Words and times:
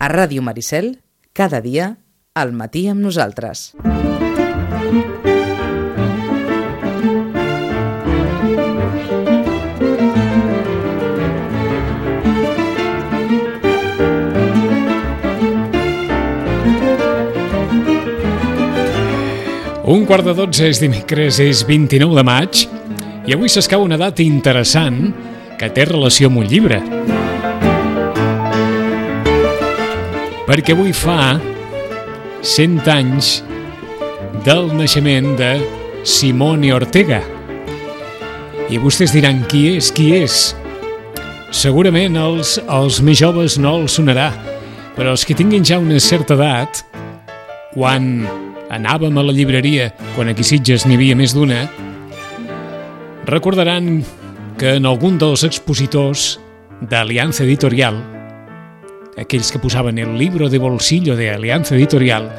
A 0.00 0.08
Ràdio 0.08 0.40
Maricel, 0.40 0.94
cada 1.36 1.58
dia, 1.60 1.90
al 2.32 2.54
matí 2.56 2.86
amb 2.88 3.04
nosaltres. 3.04 3.74
Un 19.84 20.06
quart 20.08 20.24
de 20.24 20.32
dotze 20.32 20.64
és 20.72 20.80
dimecres, 20.80 21.44
és 21.44 21.60
29 21.68 22.16
de 22.16 22.24
maig, 22.24 22.64
i 23.28 23.36
avui 23.36 23.52
s'escau 23.52 23.84
una 23.84 24.00
data 24.00 24.24
interessant 24.24 25.10
que 25.60 25.68
té 25.68 25.84
relació 25.84 26.32
amb 26.32 26.40
un 26.40 26.48
llibre. 26.48 26.80
Perquè 30.50 30.74
avui 30.74 30.90
fa 30.90 31.36
100 32.42 32.88
anys 32.90 33.28
del 34.42 34.72
naixement 34.74 35.36
de 35.38 35.50
Simone 36.02 36.72
Ortega. 36.74 37.20
I 38.66 38.82
vostès 38.82 39.14
diran, 39.14 39.44
qui 39.46 39.68
és, 39.76 39.92
qui 39.94 40.08
és? 40.18 40.40
Segurament 41.54 42.18
els, 42.18 42.56
els 42.66 42.98
més 42.98 43.22
joves 43.22 43.60
no 43.62 43.76
els 43.84 43.94
sonarà, 43.94 44.32
però 44.98 45.14
els 45.14 45.22
que 45.22 45.38
tinguin 45.38 45.62
ja 45.62 45.78
una 45.78 46.02
certa 46.02 46.34
edat, 46.34 46.82
quan 47.70 48.26
anàvem 48.74 49.22
a 49.22 49.28
la 49.30 49.38
llibreria, 49.38 49.92
quan 50.16 50.34
aquí 50.34 50.42
Sitges 50.42 50.82
n'hi 50.82 50.98
havia 50.98 51.14
més 51.14 51.30
d'una, 51.30 51.68
recordaran 53.30 54.00
que 54.58 54.80
en 54.82 54.90
algun 54.90 55.14
dels 55.14 55.46
expositors 55.46 56.40
d'Aliança 56.82 57.46
Editorial, 57.46 58.02
aquells 59.20 59.52
que 59.52 59.60
posaven 59.60 59.98
el 59.98 60.16
libro 60.18 60.48
de 60.48 60.58
bolsillo 60.58 61.14
de 61.16 61.30
Alianza 61.30 61.76
Editorial, 61.76 62.30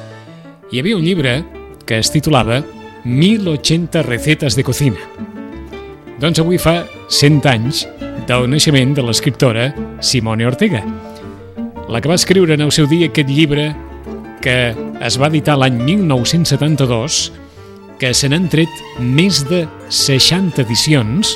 hi 0.72 0.80
havia 0.81 0.98
un 0.98 1.05
llibre 1.05 1.44
que 1.86 2.00
es 2.00 2.11
titulava 2.11 2.64
1080 3.03 4.02
recetes 4.03 4.56
de 4.58 4.64
cocina. 4.64 5.00
Doncs 6.22 6.41
avui 6.41 6.59
fa 6.61 6.81
100 7.09 7.47
anys 7.50 7.86
del 8.28 8.50
naixement 8.50 8.95
de 8.97 9.06
l'escriptora 9.06 9.72
Simone 10.02 10.45
Ortega, 10.50 10.83
la 11.89 12.02
que 12.02 12.09
va 12.09 12.17
escriure 12.17 12.56
en 12.56 12.66
el 12.66 12.73
seu 12.73 12.89
dia 12.89 13.09
aquest 13.09 13.30
llibre 13.30 13.72
que 14.41 14.73
es 15.02 15.17
va 15.22 15.30
editar 15.30 15.58
l'any 15.59 15.78
1972, 15.86 17.31
que 18.02 18.13
se 18.17 18.30
n'han 18.30 18.47
tret 18.50 18.81
més 18.97 19.44
de 19.45 19.67
60 19.89 20.63
edicions 20.66 21.36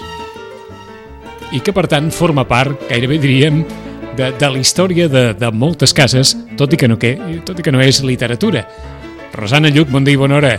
i 1.53 1.61
que, 1.61 1.73
per 1.73 1.85
tant, 1.91 2.09
forma 2.09 2.47
part, 2.49 2.87
gairebé 2.89 3.19
diríem, 3.21 3.61
de, 4.15 4.31
de 4.31 4.49
la 4.49 4.59
història 4.59 5.07
de, 5.11 5.23
de 5.35 5.49
moltes 5.51 5.93
cases, 5.95 6.33
tot 6.59 6.73
i, 6.73 6.79
que 6.79 6.87
no, 6.87 6.97
que, 6.99 7.15
tot 7.47 7.59
i 7.59 7.65
que 7.65 7.73
no 7.73 7.81
és 7.83 7.99
literatura. 8.05 8.63
Rosana 9.35 9.71
Lluc, 9.73 9.91
bon 9.91 10.07
dia 10.07 10.15
i 10.15 10.21
bona 10.21 10.39
hora. 10.39 10.53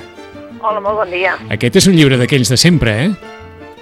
Hola, 0.60 0.82
molt 0.84 1.00
bon 1.00 1.14
dia. 1.14 1.36
Aquest 1.54 1.80
és 1.80 1.88
un 1.88 1.96
llibre 1.96 2.18
d'aquells 2.20 2.52
de 2.52 2.58
sempre, 2.60 2.92
eh? 3.06 3.08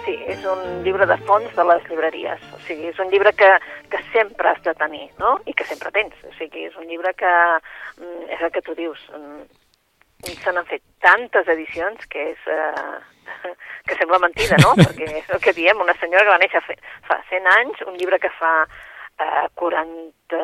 Sí, 0.05 0.14
és 0.30 0.45
un 0.50 0.84
llibre 0.84 1.08
de 1.11 1.17
fons 1.27 1.50
de 1.56 1.67
les 1.70 1.89
llibreries. 1.91 2.45
O 2.55 2.61
sigui, 2.69 2.92
és 2.92 3.00
un 3.02 3.11
llibre 3.11 3.33
que, 3.34 3.50
que 3.91 4.02
sempre 4.12 4.52
has 4.52 4.62
de 4.67 4.77
tenir, 4.78 5.08
no? 5.19 5.39
I 5.48 5.56
que 5.56 5.67
sempre 5.67 5.91
tens. 5.97 6.14
O 6.28 6.33
sigui, 6.39 6.69
és 6.69 6.78
un 6.78 6.86
llibre 6.91 7.14
que, 7.19 7.34
mm, 7.98 8.30
és 8.36 8.47
el 8.47 8.55
que 8.55 8.62
tu 8.62 8.77
dius, 8.78 9.00
mm, 9.17 10.39
se 10.45 10.55
n'han 10.55 10.70
fet 10.70 10.84
tantes 11.02 11.50
edicions 11.56 12.06
que 12.12 12.30
és... 12.34 12.47
Eh, 12.47 12.95
que 13.89 13.97
sembla 13.97 14.20
mentida, 14.20 14.56
no? 14.61 14.75
Perquè 14.84 15.08
és 15.08 15.30
el 15.33 15.41
que 15.41 15.56
diem, 15.56 15.80
una 15.80 15.97
senyora 16.00 16.27
que 16.27 16.34
va 16.36 16.42
néixer 16.42 16.61
fa, 16.67 16.77
fa 17.08 17.22
100 17.30 17.48
anys, 17.58 17.86
un 17.89 17.97
llibre 17.97 18.20
que 18.20 18.30
fa 18.39 18.52
eh, 19.19 19.48
40, 19.55 20.41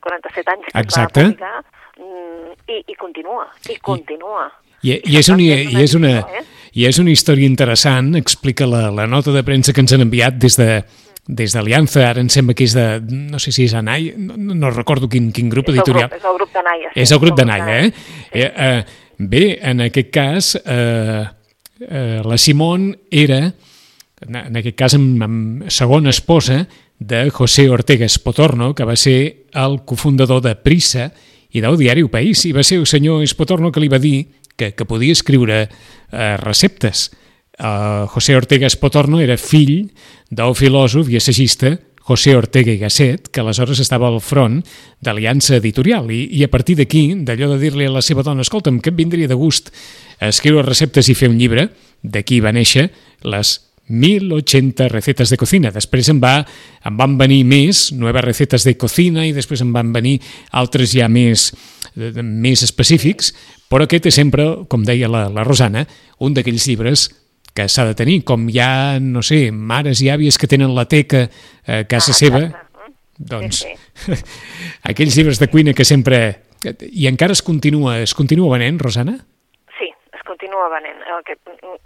47 0.00 0.52
anys 0.52 0.66
que 0.66 0.80
Exacte. 0.80 1.20
es 1.20 1.26
va 1.26 1.30
publicar, 1.30 1.64
mm, 1.98 2.52
i, 2.68 2.82
i 2.86 2.94
continua, 2.94 3.48
i 3.68 3.78
continua. 3.78 4.50
I, 4.82 4.98
i, 4.98 5.16
és, 5.16 5.28
un, 5.32 5.40
i, 5.40 5.50
és 5.80 5.94
una, 5.96 6.18
I 6.74 6.84
és 6.88 6.98
una 7.00 7.12
història 7.14 7.46
interessant, 7.46 8.14
explica 8.18 8.66
la, 8.68 8.90
la 8.92 9.06
nota 9.06 9.32
de 9.32 9.44
premsa 9.46 9.72
que 9.72 9.80
ens 9.80 9.94
han 9.94 10.04
enviat 10.04 10.36
des 10.42 10.58
de 10.60 10.82
des 11.24 11.54
d'Aliança, 11.56 12.02
ara 12.04 12.20
em 12.20 12.28
sembla 12.28 12.52
que 12.52 12.66
és 12.66 12.74
de, 12.76 13.00
no 13.00 13.38
sé 13.40 13.52
si 13.54 13.64
és 13.64 13.72
Anai, 13.74 14.10
no, 14.20 14.36
no 14.36 14.70
recordo 14.74 15.08
quin, 15.08 15.30
quin 15.32 15.48
grup 15.48 15.70
És 15.70 15.72
el 15.72 15.78
editorial. 15.78 16.10
grup, 16.10 16.20
és 16.20 16.26
el 16.28 16.34
grup 16.36 16.52
de 16.52 16.62
Naia. 16.62 16.90
sí, 16.92 17.00
És 17.00 17.12
el 17.12 17.20
grup 17.22 17.38
de 17.38 17.46
Naia, 17.48 17.78
eh? 17.80 17.92
Sí. 17.94 18.40
eh, 18.40 18.52
eh 18.56 18.84
bé, 19.16 19.58
en 19.62 19.80
aquest 19.80 20.10
cas, 20.10 20.54
eh, 20.64 21.24
eh, 21.80 22.20
la 22.24 22.36
Simón 22.36 22.98
era, 23.10 23.54
en 24.20 24.36
en 24.36 24.56
aquest 24.56 24.76
cas, 24.76 24.94
amb, 24.94 25.22
amb 25.22 25.70
segona 25.70 26.10
esposa 26.10 26.66
de 26.98 27.30
José 27.30 27.68
Ortega 27.70 28.06
Espotorno, 28.06 28.74
que 28.74 28.84
va 28.84 28.96
ser 28.96 29.46
el 29.52 29.82
cofundador 29.84 30.42
de 30.42 30.54
Prisa 30.56 31.10
i 31.54 31.62
del 31.62 31.78
diari 31.78 32.04
El 32.04 32.10
País, 32.10 32.44
i 32.46 32.52
va 32.52 32.62
ser 32.62 32.78
el 32.80 32.86
senyor 32.86 33.22
Espotorno 33.22 33.72
que 33.72 33.82
li 33.82 33.90
va 33.90 34.02
dir 34.02 34.30
que, 34.56 34.72
que 34.74 34.86
podia 34.86 35.12
escriure 35.12 35.64
eh, 35.66 36.36
receptes. 36.38 37.10
Uh, 37.54 38.06
José 38.10 38.34
Ortega 38.34 38.66
Espotorno 38.66 39.20
era 39.22 39.36
fill 39.38 39.92
del 40.30 40.56
filòsof 40.58 41.06
i 41.10 41.20
assagista 41.20 41.76
José 42.04 42.34
Ortega 42.36 42.72
i 42.74 42.80
Gasset, 42.80 43.30
que 43.32 43.40
aleshores 43.40 43.78
estava 43.80 44.08
al 44.10 44.18
front 44.20 44.58
d'Aliança 45.00 45.56
Editorial. 45.56 46.10
I, 46.12 46.26
I 46.36 46.42
a 46.44 46.50
partir 46.52 46.76
d'aquí, 46.76 47.06
d'allò 47.24 47.54
de 47.54 47.60
dir-li 47.62 47.86
a 47.86 47.94
la 47.94 48.02
seva 48.04 48.24
dona, 48.26 48.44
escolta'm, 48.44 48.80
que 48.82 48.92
em 48.92 48.98
vindria 48.98 49.30
de 49.30 49.38
gust 49.38 49.70
escriure 50.20 50.66
receptes 50.66 51.08
i 51.08 51.16
fer 51.16 51.30
un 51.30 51.38
llibre, 51.40 51.70
d'aquí 52.02 52.42
va 52.44 52.52
néixer 52.52 52.90
les 53.24 53.56
1080 53.88 54.88
recetes 54.88 55.30
de 55.30 55.36
cocina. 55.36 55.72
Després 55.74 56.08
en, 56.12 56.20
va, 56.22 56.38
en 56.84 56.96
van 56.96 57.18
venir 57.20 57.42
més, 57.48 57.90
noves 57.92 58.24
recetes 58.24 58.64
de 58.64 58.76
cocina, 58.80 59.26
i 59.26 59.34
després 59.36 59.60
en 59.64 59.72
van 59.74 59.92
venir 59.92 60.18
altres 60.52 60.94
ja 60.96 61.08
més, 61.08 61.50
més 61.94 62.64
específics, 62.64 63.34
però 63.68 63.84
aquest 63.84 64.08
és 64.08 64.16
sempre, 64.16 64.46
com 64.68 64.84
deia 64.86 65.10
la, 65.10 65.26
la 65.32 65.44
Rosana, 65.44 65.84
un 66.24 66.34
d'aquells 66.34 66.66
llibres 66.70 67.08
que 67.54 67.68
s'ha 67.70 67.84
de 67.86 67.94
tenir, 67.94 68.22
com 68.26 68.48
hi 68.50 68.58
ha, 68.58 68.98
no 69.00 69.22
sé, 69.22 69.48
mares 69.52 70.00
i 70.02 70.10
àvies 70.10 70.38
que 70.40 70.50
tenen 70.50 70.74
la 70.74 70.88
teca 70.90 71.28
a 71.66 71.84
casa 71.86 72.10
Ah, 72.10 72.18
seva, 72.18 72.40
exacte. 72.48 72.90
doncs 73.30 73.60
Sí, 73.62 74.16
aquells 74.90 75.14
llibres 75.16 75.38
de 75.38 75.48
cuina 75.52 75.74
que 75.76 75.86
sempre... 75.86 76.24
I 76.64 77.06
encara 77.10 77.36
es 77.36 77.42
continua, 77.44 77.98
es 78.00 78.14
continua 78.16 78.48
venent, 78.56 78.80
Rosana? 78.80 79.18
Continua 80.54 80.68
venent. 80.70 81.00
El 81.10 81.22
que, 81.26 81.34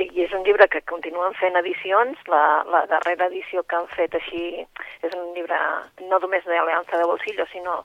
I 0.04 0.24
és 0.26 0.32
un 0.36 0.42
llibre 0.44 0.66
que 0.68 0.82
continuen 0.84 1.32
fent 1.40 1.56
edicions. 1.56 2.18
La, 2.28 2.62
la 2.68 2.82
darrera 2.90 3.28
edició 3.30 3.62
que 3.64 3.76
han 3.78 3.86
fet 3.94 4.12
així 4.18 4.42
és 5.06 5.14
un 5.16 5.30
llibre 5.32 5.56
no 6.10 6.18
només 6.20 6.44
d'Aliança 6.44 6.98
de 7.00 7.06
Bolsillo, 7.08 7.46
sinó 7.48 7.78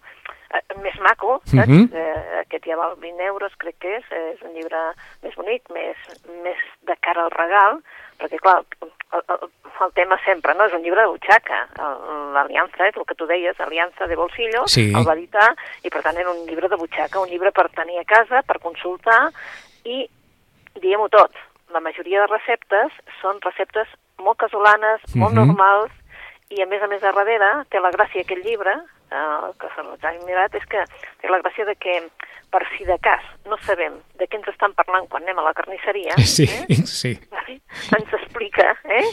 eh, 0.51 0.59
més 0.83 0.97
maco, 0.99 1.37
saps? 1.47 1.71
Mhm. 1.71 1.85
eh, 1.95 2.41
aquest 2.41 2.67
ja 2.67 2.75
val 2.75 2.97
20 2.99 3.23
euros, 3.29 3.55
crec 3.63 3.77
que 3.79 3.93
és. 4.01 4.09
És 4.33 4.41
un 4.43 4.51
llibre 4.57 4.81
més 5.23 5.37
bonic, 5.39 5.69
més, 5.71 6.01
més 6.43 6.59
de 6.89 6.97
cara 6.99 7.23
al 7.23 7.31
regal, 7.31 7.79
perquè, 8.19 8.41
clar, 8.43 8.57
el, 8.83 8.91
el, 9.23 9.45
el 9.87 9.93
tema 9.95 10.17
sempre, 10.25 10.51
no? 10.53 10.67
És 10.67 10.75
un 10.75 10.83
llibre 10.83 11.05
de 11.05 11.13
butxaca. 11.13 11.61
L'Aliança, 12.35 12.89
és 12.89 12.97
el 12.99 13.07
que 13.07 13.15
tu 13.15 13.29
deies, 13.29 13.59
Aliança 13.63 14.09
de 14.11 14.19
Bolsillo, 14.19 14.65
Sí. 14.67 14.89
el 14.91 15.07
va 15.07 15.15
editar, 15.15 15.47
i 15.83 15.87
per 15.87 16.03
tant 16.03 16.19
era 16.19 16.35
un 16.35 16.43
llibre 16.43 16.67
de 16.67 16.75
butxaca, 16.75 17.23
un 17.23 17.31
llibre 17.31 17.53
per 17.55 17.69
tenir 17.71 18.01
a 18.01 18.05
casa, 18.09 18.43
per 18.43 18.59
consultar, 18.59 19.29
i 19.87 20.09
diguem-ho 20.81 21.09
tot, 21.09 21.31
la 21.73 21.79
majoria 21.79 22.21
de 22.21 22.27
receptes 22.27 22.91
són 23.21 23.39
receptes 23.41 23.87
molt 24.19 24.37
casolanes, 24.37 25.01
molt 25.15 25.33
Mhm. 25.33 25.45
normals, 25.47 25.91
i 26.49 26.61
a 26.61 26.65
més 26.65 26.81
a 26.81 26.87
més 26.87 27.03
a 27.03 27.11
darrere 27.11 27.65
té 27.69 27.79
la 27.79 27.91
gràcia 27.91 28.21
aquest 28.21 28.45
llibre, 28.45 28.73
eh, 29.11 29.51
que 29.59 29.67
se 29.75 29.81
l'ha 29.83 30.25
mirat, 30.25 30.53
és 30.55 30.65
que 30.65 30.83
té 31.23 31.31
la 31.31 31.39
gràcia 31.39 31.63
de 31.65 31.75
que 31.79 31.95
per 32.53 32.61
si 32.75 32.83
de 32.85 32.97
cas 33.01 33.23
no 33.49 33.55
sabem 33.65 33.95
de 34.19 34.27
què 34.29 34.37
ens 34.37 34.49
estan 34.51 34.75
parlant 34.77 35.07
quan 35.09 35.23
anem 35.23 35.39
a 35.39 35.45
la 35.47 35.53
carnisseria, 35.57 36.17
Sí, 36.19 36.43
eh? 36.45 36.83
sí. 36.99 37.13
Ens 37.97 38.11
explica 38.19 38.73
eh? 38.91 39.05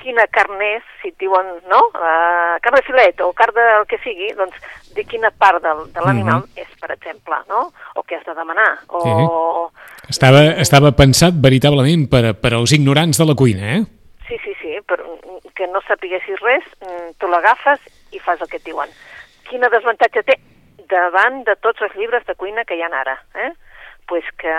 quina 0.00 0.24
carn 0.32 0.60
és, 0.62 0.84
si 1.02 1.10
et 1.10 1.18
diuen, 1.20 1.50
no?, 1.68 1.80
uh, 1.92 2.56
carn 2.64 2.78
de 2.78 2.84
filet 2.86 3.20
o 3.24 3.32
carn 3.36 3.54
del 3.56 3.84
que 3.90 3.98
sigui, 4.04 4.30
doncs 4.38 4.56
de 4.96 5.04
quina 5.08 5.30
part 5.34 5.60
del, 5.64 5.84
de 5.92 6.04
l'animal 6.06 6.44
Mhm. 6.46 6.62
és, 6.62 6.70
per 6.80 6.92
exemple, 6.94 7.36
no?, 7.50 7.66
o 7.96 8.02
què 8.06 8.16
has 8.20 8.24
de 8.28 8.34
demanar, 8.38 8.68
o... 8.88 9.70
Estava, 10.08 10.42
estava 10.62 10.92
pensat 10.96 11.34
veritablement 11.42 12.06
per, 12.12 12.24
a- 12.30 12.34
per 12.34 12.54
als 12.54 12.72
ignorants 12.76 13.18
de 13.18 13.26
la 13.28 13.34
cuina, 13.34 13.74
eh? 13.76 13.82
Sí, 14.28 14.38
sí, 14.44 14.54
sí, 14.62 14.72
però 14.86 15.04
mm, 15.06 15.52
que 15.56 15.66
no 15.72 15.80
sapiguessis 15.86 16.40
res, 16.44 16.64
mm, 16.80 17.16
tu 17.20 17.28
l'agafes 17.30 17.80
i 18.12 18.20
fas 18.20 18.40
el 18.40 18.48
que 18.48 18.56
et 18.62 18.64
diuen. 18.68 18.88
Quina 19.50 19.68
desavantatge 19.72 20.22
té 20.26 20.38
davant 20.88 21.44
de 21.44 21.56
tots 21.56 21.80
els 21.82 21.94
llibres 21.96 22.24
de 22.26 22.34
cuina 22.34 22.64
que 22.64 22.76
hi 22.76 22.82
ha 22.82 22.90
ara? 22.92 23.18
Eh? 23.34 23.52
pues 24.06 24.22
que 24.38 24.52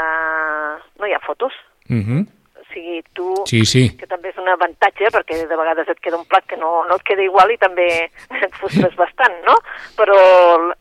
no 0.99 1.07
hi 1.07 1.13
ha 1.13 1.19
fotos. 1.23 1.53
Uh 1.89 1.95
-huh. 2.03 2.27
O 2.59 2.63
sigui, 2.73 3.01
tu, 3.13 3.33
Sí, 3.45 3.65
sí. 3.65 3.95
que 3.97 4.05
també 4.05 4.29
és 4.29 4.37
un 4.37 4.47
avantatge, 4.49 5.05
perquè 5.07 5.47
de 5.47 5.55
vegades 5.55 5.87
et 5.87 5.99
queda 6.01 6.17
un 6.17 6.25
plat 6.25 6.43
que 6.45 6.57
no, 6.57 6.83
no 6.85 6.95
et 6.95 7.03
queda 7.03 7.23
igual 7.23 7.49
i 7.51 7.57
també 7.57 8.11
et 8.43 8.53
frustres 8.59 8.93
bastant, 9.03 9.33
no? 9.45 9.55
Però, 9.95 10.17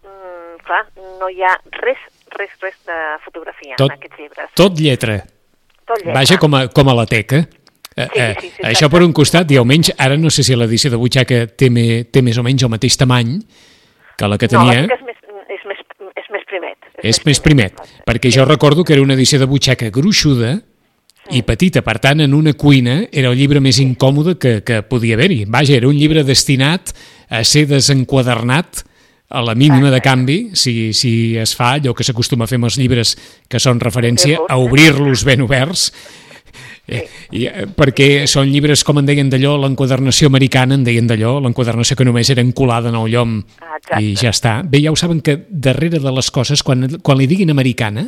mm, 0.03 0.65
clar, 0.65 0.85
no 1.21 1.29
hi 1.31 1.43
ha 1.45 1.55
res, 1.71 1.99
res, 2.31 2.51
res 2.61 2.75
de 2.87 3.19
fotografia 3.25 3.77
Tot- 3.77 3.93
en 3.93 3.97
aquests 3.99 4.19
llibres. 4.19 4.51
Tot 4.55 4.73
lletra. 4.81 5.23
Tot 5.87 5.99
lletra. 5.99 6.13
Vaja, 6.15 6.37
com 6.39 6.55
a, 6.55 6.67
com 6.69 6.89
a 6.89 6.95
la 6.95 7.07
teca. 7.07 7.37
Eh, 7.97 8.09
Sí, 8.13 8.21
eh, 8.21 8.35
sí, 8.41 8.51
sí, 8.51 8.63
això 8.63 8.91
per 8.91 9.03
un 9.03 9.13
costat, 9.13 9.49
i 9.53 9.57
almenys, 9.57 9.93
ara 9.99 10.17
no 10.17 10.29
sé 10.29 10.43
si 10.43 10.57
l'edició 10.57 10.91
de 10.91 10.97
butxaca 10.97 11.47
té, 11.47 11.71
me, 11.71 12.05
té 12.11 12.21
més 12.21 12.37
o 12.37 12.43
menys 12.43 12.63
el 12.65 12.69
mateix 12.69 12.97
tamany 12.97 13.41
que 14.19 14.27
la 14.29 14.37
que 14.37 14.49
No, 14.51 14.65
la 14.65 14.73
tenia. 14.73 14.83
teca 14.83 14.95
és 14.95 15.03
més, 15.03 15.17
És 17.07 17.23
més 17.27 17.41
primet, 17.43 17.77
perquè 18.07 18.33
jo 18.35 18.47
recordo 18.47 18.85
que 18.85 18.97
era 18.97 19.05
una 19.05 19.15
edició 19.15 19.39
de 19.39 19.47
butxaca 19.51 19.93
gruixuda 19.95 20.57
i 21.35 21.43
petita, 21.43 21.83
per 21.83 21.99
tant, 22.03 22.23
en 22.23 22.35
una 22.35 22.53
cuina 22.55 23.01
era 23.11 23.33
el 23.33 23.39
llibre 23.39 23.61
més 23.63 23.81
incòmode 23.83 24.37
que, 24.39 24.61
que 24.67 24.83
podia 24.87 25.17
haver-hi. 25.19 25.45
Vaja, 25.51 25.75
era 25.79 25.89
un 25.91 25.97
llibre 25.99 26.23
destinat 26.27 26.93
a 27.29 27.43
ser 27.45 27.67
desenquadernat 27.71 28.85
a 29.29 29.43
la 29.43 29.57
mínima 29.59 29.91
de 29.91 30.01
canvi, 30.01 30.37
si, 30.55 30.93
si 30.95 31.37
es 31.37 31.57
fa 31.59 31.73
allò 31.75 31.95
que 31.99 32.07
s'acostuma 32.07 32.47
a 32.47 32.51
fer 32.51 32.61
amb 32.61 32.69
els 32.69 32.79
llibres 32.79 33.17
que 33.51 33.59
són 33.59 33.83
referència, 33.83 34.39
a 34.47 34.59
obrir-los 34.63 35.25
ben 35.27 35.43
oberts, 35.43 35.89
Eh, 36.87 37.03
i, 37.35 37.47
eh, 37.51 37.67
perquè 37.67 38.27
són 38.31 38.47
llibres, 38.47 38.85
com 38.87 39.01
en 39.01 39.09
deien 39.09 39.31
d'allò, 39.31 39.57
l'enquadernació 39.59 40.31
americana, 40.31 40.77
en 40.79 40.85
deien 40.87 41.09
d'allò, 41.11 41.37
l'enquadernació 41.43 41.97
que 41.99 42.07
només 42.07 42.31
era 42.31 42.45
encolada 42.45 42.93
en 42.93 42.99
el 43.01 43.11
llom 43.11 43.41
Exacte. 43.43 44.03
i 44.03 44.15
ja 44.15 44.31
està. 44.31 44.61
Bé, 44.63 44.81
ja 44.85 44.93
ho 44.95 44.99
saben 44.99 45.21
que 45.21 45.41
darrere 45.51 45.99
de 46.03 46.13
les 46.15 46.31
coses, 46.31 46.63
quan, 46.63 46.87
quan 47.03 47.19
li 47.19 47.27
diguin 47.27 47.51
americana, 47.51 48.07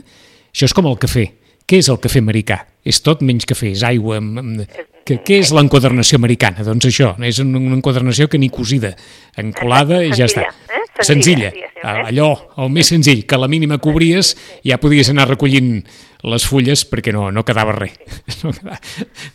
això 0.53 0.71
és 0.71 0.77
com 0.77 0.87
el 0.87 0.99
cafè. 1.03 1.27
Què 1.69 1.83
és 1.83 1.91
el 1.93 1.99
cafè 2.01 2.23
americà? 2.23 2.63
És 2.87 3.03
tot 3.05 3.21
menys 3.27 3.45
cafè, 3.49 3.75
és 3.75 3.83
aigua. 3.85 4.23
Amb, 4.23 4.39
amb... 4.41 4.79
Què, 5.09 5.19
què 5.25 5.41
és 5.43 5.51
l'enquadernació 5.57 6.21
americana? 6.21 6.65
Doncs 6.65 6.87
això, 6.89 7.15
és 7.25 7.43
una 7.43 7.61
enquadernació 7.77 8.29
que 8.29 8.39
ni 8.41 8.49
cosida, 8.53 8.95
encolada 9.41 10.03
i 10.05 10.13
ja 10.17 10.29
està. 10.29 10.47
Eh? 10.47 10.78
Senzilla, 11.05 11.51
Senzilla, 11.51 11.51
diguéssim, 11.53 11.83
Ah, 11.85 11.97
eh? 12.01 12.05
allò, 12.11 12.29
el 12.59 12.71
més 12.75 12.89
senzill, 12.91 13.25
que 13.27 13.35
a 13.37 13.39
la 13.39 13.47
mínima 13.49 13.79
cobries 13.79 14.33
ja 14.67 14.79
podies 14.83 15.09
anar 15.13 15.29
recollint 15.29 15.85
les 16.27 16.45
fulles 16.51 16.83
perquè 16.91 17.13
no, 17.15 17.29
no 17.31 17.45
quedava 17.47 17.73
res. 17.77 17.95
No 18.43 18.51
quedava, 18.53 18.79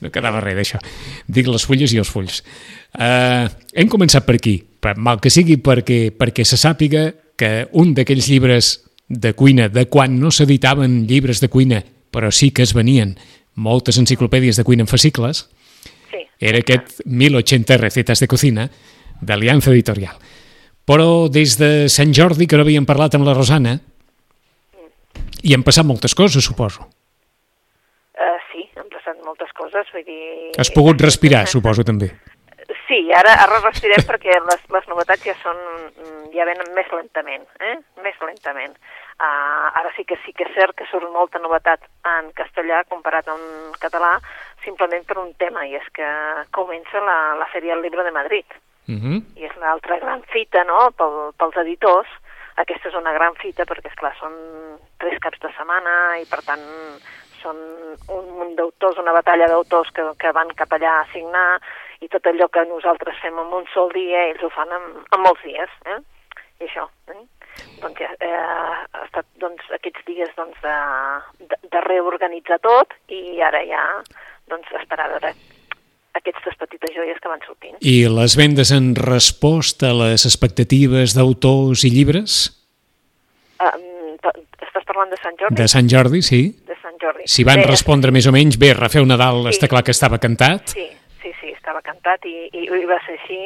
no 0.01 0.11
quedava 0.11 0.41
res 0.43 0.55
d'això. 0.59 0.79
Dic 1.27 1.47
les 1.47 1.63
fulles 1.65 1.93
i 1.95 1.99
els 2.01 2.09
fulls. 2.11 2.41
Uh, 2.93 3.47
hem 3.73 3.87
començat 3.89 4.25
per 4.27 4.35
aquí, 4.35 4.57
per 4.83 4.97
mal 4.97 5.21
que 5.23 5.31
sigui 5.31 5.55
perquè, 5.63 6.11
perquè 6.11 6.43
se 6.45 6.57
sàpiga 6.59 7.13
que 7.39 7.67
un 7.79 7.93
d'aquells 7.95 8.27
llibres 8.29 8.73
de 9.07 9.31
cuina, 9.33 9.69
de 9.69 9.85
quan 9.87 10.19
no 10.19 10.29
s'editaven 10.31 11.05
llibres 11.07 11.39
de 11.41 11.47
cuina, 11.49 11.79
però 12.11 12.29
sí 12.31 12.51
que 12.51 12.61
es 12.67 12.73
venien 12.75 13.15
moltes 13.55 13.97
enciclopèdies 14.01 14.57
de 14.57 14.63
cuina 14.63 14.83
en 14.83 14.87
fascicles, 14.91 15.47
Sí. 16.11 16.19
era 16.39 16.59
aquest 16.59 16.99
1080 17.05 17.77
recetes 17.77 18.19
de 18.19 18.27
cocina 18.27 18.69
d'Aliança 19.21 19.71
Editorial. 19.71 20.13
Però 20.89 21.29
des 21.31 21.55
de 21.59 21.87
Sant 21.87 22.11
Jordi, 22.15 22.47
que 22.47 22.59
no 22.59 22.65
havíem 22.65 22.87
parlat 22.87 23.15
amb 23.15 23.27
la 23.27 23.35
Rosana, 23.37 23.77
i 25.43 25.55
han 25.55 25.63
passat 25.63 25.87
moltes 25.87 26.15
coses, 26.15 26.43
suposo. 26.43 26.85
Uh, 28.15 28.37
sí, 28.51 28.67
han 28.79 28.89
passat 28.91 29.19
moltes 29.23 29.51
coses, 29.57 29.89
vull 29.95 30.05
dir... 30.07 30.51
Has 30.59 30.71
pogut 30.75 31.01
respirar, 31.03 31.45
suposo, 31.51 31.83
també. 31.87 32.11
Sí, 32.87 32.99
ara, 33.15 33.33
ara 33.43 33.59
respirem 33.63 34.03
perquè 34.07 34.35
les, 34.37 34.65
les 34.75 34.85
novetats 34.91 35.23
ja 35.27 35.35
són, 35.41 35.59
mm, 35.97 36.27
ja 36.35 36.47
venen 36.47 36.71
més 36.75 36.91
lentament, 36.95 37.47
eh? 37.59 37.75
Més 38.03 38.19
lentament. 38.23 38.75
Uh, 39.19 39.67
ara 39.79 39.91
sí 39.97 40.05
que 40.07 40.17
sí 40.23 40.35
que 40.35 40.47
és 40.47 40.53
cert 40.55 40.75
que 40.79 40.87
surt 40.91 41.07
molta 41.11 41.41
novetat 41.43 41.83
en 42.11 42.29
castellà 42.37 42.83
comparat 42.91 43.27
amb 43.31 43.79
català, 43.83 44.17
simplement 44.63 45.03
per 45.07 45.19
un 45.21 45.31
tema, 45.39 45.65
i 45.67 45.75
és 45.79 45.89
que 45.95 46.11
comença 46.55 47.03
la, 47.03 47.17
la 47.39 47.49
Feria 47.55 47.75
del 47.75 47.87
Llibre 47.87 48.07
de 48.07 48.15
Madrid. 48.15 48.59
Uh 48.83 48.99
-huh. 48.99 49.17
i 49.39 49.45
és 49.45 49.55
l'altra 49.61 49.97
gran 49.99 50.21
fita 50.33 50.63
no? 50.63 50.91
Pel, 50.97 51.31
pels 51.37 51.57
editors. 51.63 52.09
Aquesta 52.55 52.89
és 52.89 52.95
una 52.95 53.13
gran 53.13 53.33
fita 53.35 53.63
perquè, 53.65 53.89
és 53.89 53.95
clar 53.95 54.13
són 54.19 54.33
tres 54.99 55.19
caps 55.19 55.39
de 55.39 55.49
setmana 55.57 56.17
i, 56.21 56.25
per 56.29 56.41
tant, 56.45 56.61
són 57.41 57.57
un 58.07 58.25
munt 58.37 58.55
d'autors, 58.55 58.97
una 58.97 59.11
batalla 59.11 59.47
d'autors 59.47 59.89
que, 59.91 60.03
que 60.19 60.31
van 60.31 60.51
cap 60.55 60.71
allà 60.71 60.99
a 60.99 61.07
signar 61.11 61.59
i 62.01 62.07
tot 62.07 62.25
allò 62.27 62.47
que 62.47 62.65
nosaltres 62.65 63.19
fem 63.23 63.39
en 63.39 63.53
un 63.59 63.65
sol 63.73 63.91
dia, 63.95 64.27
ells 64.29 64.43
ho 64.43 64.49
fan 64.49 64.71
en, 64.71 64.83
en 65.15 65.23
molts 65.25 65.43
dies. 65.43 65.69
Eh? 65.85 65.99
I 66.59 66.67
això, 66.67 66.87
eh? 67.07 67.23
doncs 67.81 68.01
eh, 68.01 68.29
ha 68.29 69.03
estat 69.03 69.25
doncs, 69.43 69.65
aquests 69.77 70.05
dies 70.05 70.29
doncs, 70.37 70.59
de, 70.63 70.77
de, 71.49 71.59
de 71.71 71.81
reorganitzar 71.87 72.59
tot 72.63 72.95
i 73.07 73.41
ara 73.41 73.63
ja 73.69 73.83
doncs, 74.51 74.71
esperar 74.81 75.09
a 75.09 75.13
veure 75.15 75.33
aquestes 76.23 76.55
petites 76.57 76.93
joies 76.95 77.19
que 77.21 77.27
van 77.29 77.41
sortint. 77.45 77.75
I 77.83 78.07
les 78.07 78.35
vendes 78.39 78.71
en 78.71 78.93
resposta 78.95 79.91
a 79.91 79.97
les 80.05 80.23
expectatives 80.25 81.13
d'autors 81.17 81.83
i 81.83 81.91
llibres 81.93 82.41
Um, 83.63 84.17
estàs 84.65 84.83
parlant 84.83 85.11
de 85.13 85.17
Sant 85.21 85.37
Jordi? 85.39 85.55
de 85.55 85.67
Sant 85.71 85.87
Jordi, 85.87 86.19
sí? 86.25 86.41
De 86.67 86.75
Sant 86.81 86.97
Jordi. 86.99 87.23
Si 87.31 87.45
van 87.47 87.61
Bé, 87.61 87.67
respondre 87.69 88.11
més 88.11 88.25
o 88.27 88.33
menys, 88.35 88.57
bé, 88.59 88.73
Rafeu 88.75 89.05
Nadal 89.07 89.43
Sí. 89.45 89.53
està 89.55 89.69
clar 89.71 89.83
que 89.85 89.91
estava 89.95 90.17
cantat. 90.19 90.73
Sí, 90.73 90.87
sí, 91.21 91.31
sí, 91.39 91.51
estava 91.53 91.81
cantat 91.81 92.25
i, 92.25 92.49
i, 92.51 92.65
i 92.67 92.85
va 92.89 92.97
ser 93.05 93.15
així 93.19 93.39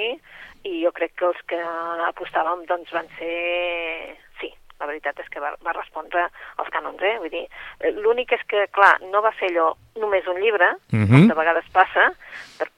i 0.66 0.82
jo 0.84 0.92
crec 0.96 1.14
que 1.20 1.26
els 1.28 1.38
que 1.48 1.60
apostàvem 2.08 2.66
doncs 2.66 2.90
van 2.96 3.06
ser... 3.20 4.16
Sí, 4.42 4.50
la 4.80 4.88
veritat 4.90 5.20
és 5.22 5.30
que 5.30 5.40
va, 5.44 5.54
va 5.64 5.74
respondre 5.78 6.24
als 6.58 6.70
cànons, 6.74 7.02
eh? 7.04 7.18
Vull 7.22 7.30
dir, 7.36 7.46
eh, 7.82 7.92
l'únic 8.02 8.32
és 8.34 8.42
que, 8.50 8.66
clar, 8.74 8.96
no 9.12 9.22
va 9.22 9.32
ser 9.38 9.52
allò 9.52 9.76
només 10.02 10.26
un 10.28 10.42
llibre, 10.42 10.72
Mhm. 10.92 11.08
com 11.12 11.28
de 11.28 11.38
vegades 11.38 11.66
passa, 11.72 12.10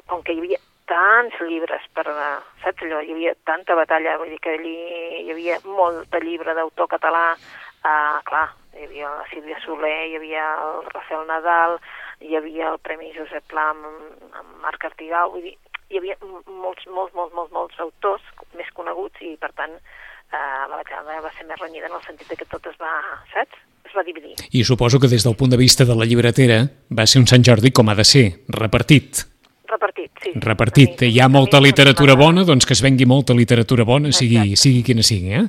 com 0.10 0.24
que 0.26 0.36
hi 0.36 0.42
havia 0.42 0.60
tants 0.90 1.38
llibres 1.46 1.86
per, 1.94 2.08
eh, 2.10 2.38
saps 2.64 2.86
allò, 2.86 3.02
hi 3.06 3.14
havia 3.14 3.36
tanta 3.46 3.78
batalla, 3.78 4.18
vull 4.18 4.34
dir 4.34 4.40
que 4.42 4.56
allí 4.58 4.76
hi 5.22 5.32
havia 5.32 5.60
molt 5.66 6.10
de 6.10 6.22
llibre 6.26 6.56
d'autor 6.58 6.90
català, 6.90 7.38
uh, 7.86 8.18
clar, 8.26 8.48
hi 8.74 8.88
havia 8.88 9.12
la 9.20 9.26
Sílvia 9.30 9.60
Soler, 9.66 10.10
hi 10.10 10.18
havia 10.18 10.46
el 10.66 10.90
Rafael 10.90 11.28
Nadal, 11.30 11.78
hi 12.26 12.36
havia 12.36 12.74
el 12.74 12.80
Premi 12.84 13.14
Josep 13.16 13.46
Pla 13.52 13.70
amb, 13.76 13.86
amb 14.34 14.56
Marc 14.64 14.90
Artigau, 14.90 15.36
vull 15.36 15.46
dir, 15.46 15.56
hi 15.90 16.02
havia 16.02 16.18
molts, 16.26 16.86
molts, 16.90 17.14
molts, 17.14 17.34
molts, 17.34 17.54
molts 17.54 17.82
autors 17.86 18.26
més 18.58 18.70
coneguts 18.78 19.22
i, 19.26 19.36
per 19.42 19.52
tant, 19.58 19.74
eh, 19.78 20.62
la 20.70 20.76
batalla 20.76 21.22
va 21.26 21.34
ser 21.38 21.48
més 21.50 21.62
renyida 21.62 21.90
en 21.90 21.98
el 21.98 22.06
sentit 22.06 22.34
que 22.38 22.50
tot 22.50 22.70
es 22.70 22.78
va, 22.82 22.94
saps? 23.34 23.66
Es 23.88 23.96
va 23.96 24.04
dividir. 24.06 24.36
I 24.54 24.62
suposo 24.68 25.00
que 25.02 25.10
des 25.10 25.26
del 25.26 25.38
punt 25.40 25.50
de 25.50 25.58
vista 25.58 25.86
de 25.88 25.96
la 25.98 26.06
llibretera 26.06 26.62
va 26.94 27.08
ser 27.10 27.24
un 27.24 27.28
Sant 27.32 27.46
Jordi 27.46 27.72
com 27.74 27.90
ha 27.90 27.98
de 27.98 28.06
ser, 28.06 28.26
repartit. 28.54 29.24
Repartit, 30.36 31.02
Hi 31.08 31.20
ha 31.20 31.28
molta 31.28 31.60
literatura 31.60 32.16
bona, 32.16 32.44
doncs 32.46 32.66
que 32.66 32.74
es 32.74 32.82
vengui 32.86 33.06
molta 33.10 33.34
literatura 33.34 33.86
bona, 33.86 34.12
sigui, 34.12 34.56
sigui 34.56 34.84
quina 34.84 35.04
sigui, 35.06 35.34
eh? 35.34 35.46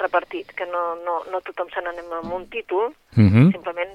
Repartit, 0.00 0.52
que 0.56 0.66
no, 0.66 0.94
no, 1.04 1.20
no 1.30 1.40
tothom 1.46 1.70
se 1.72 1.82
n'anem 1.84 2.12
amb 2.20 2.32
un 2.34 2.46
títol, 2.50 2.92
Uh 3.14 3.30
-huh. 3.30 3.52
simplement 3.52 3.92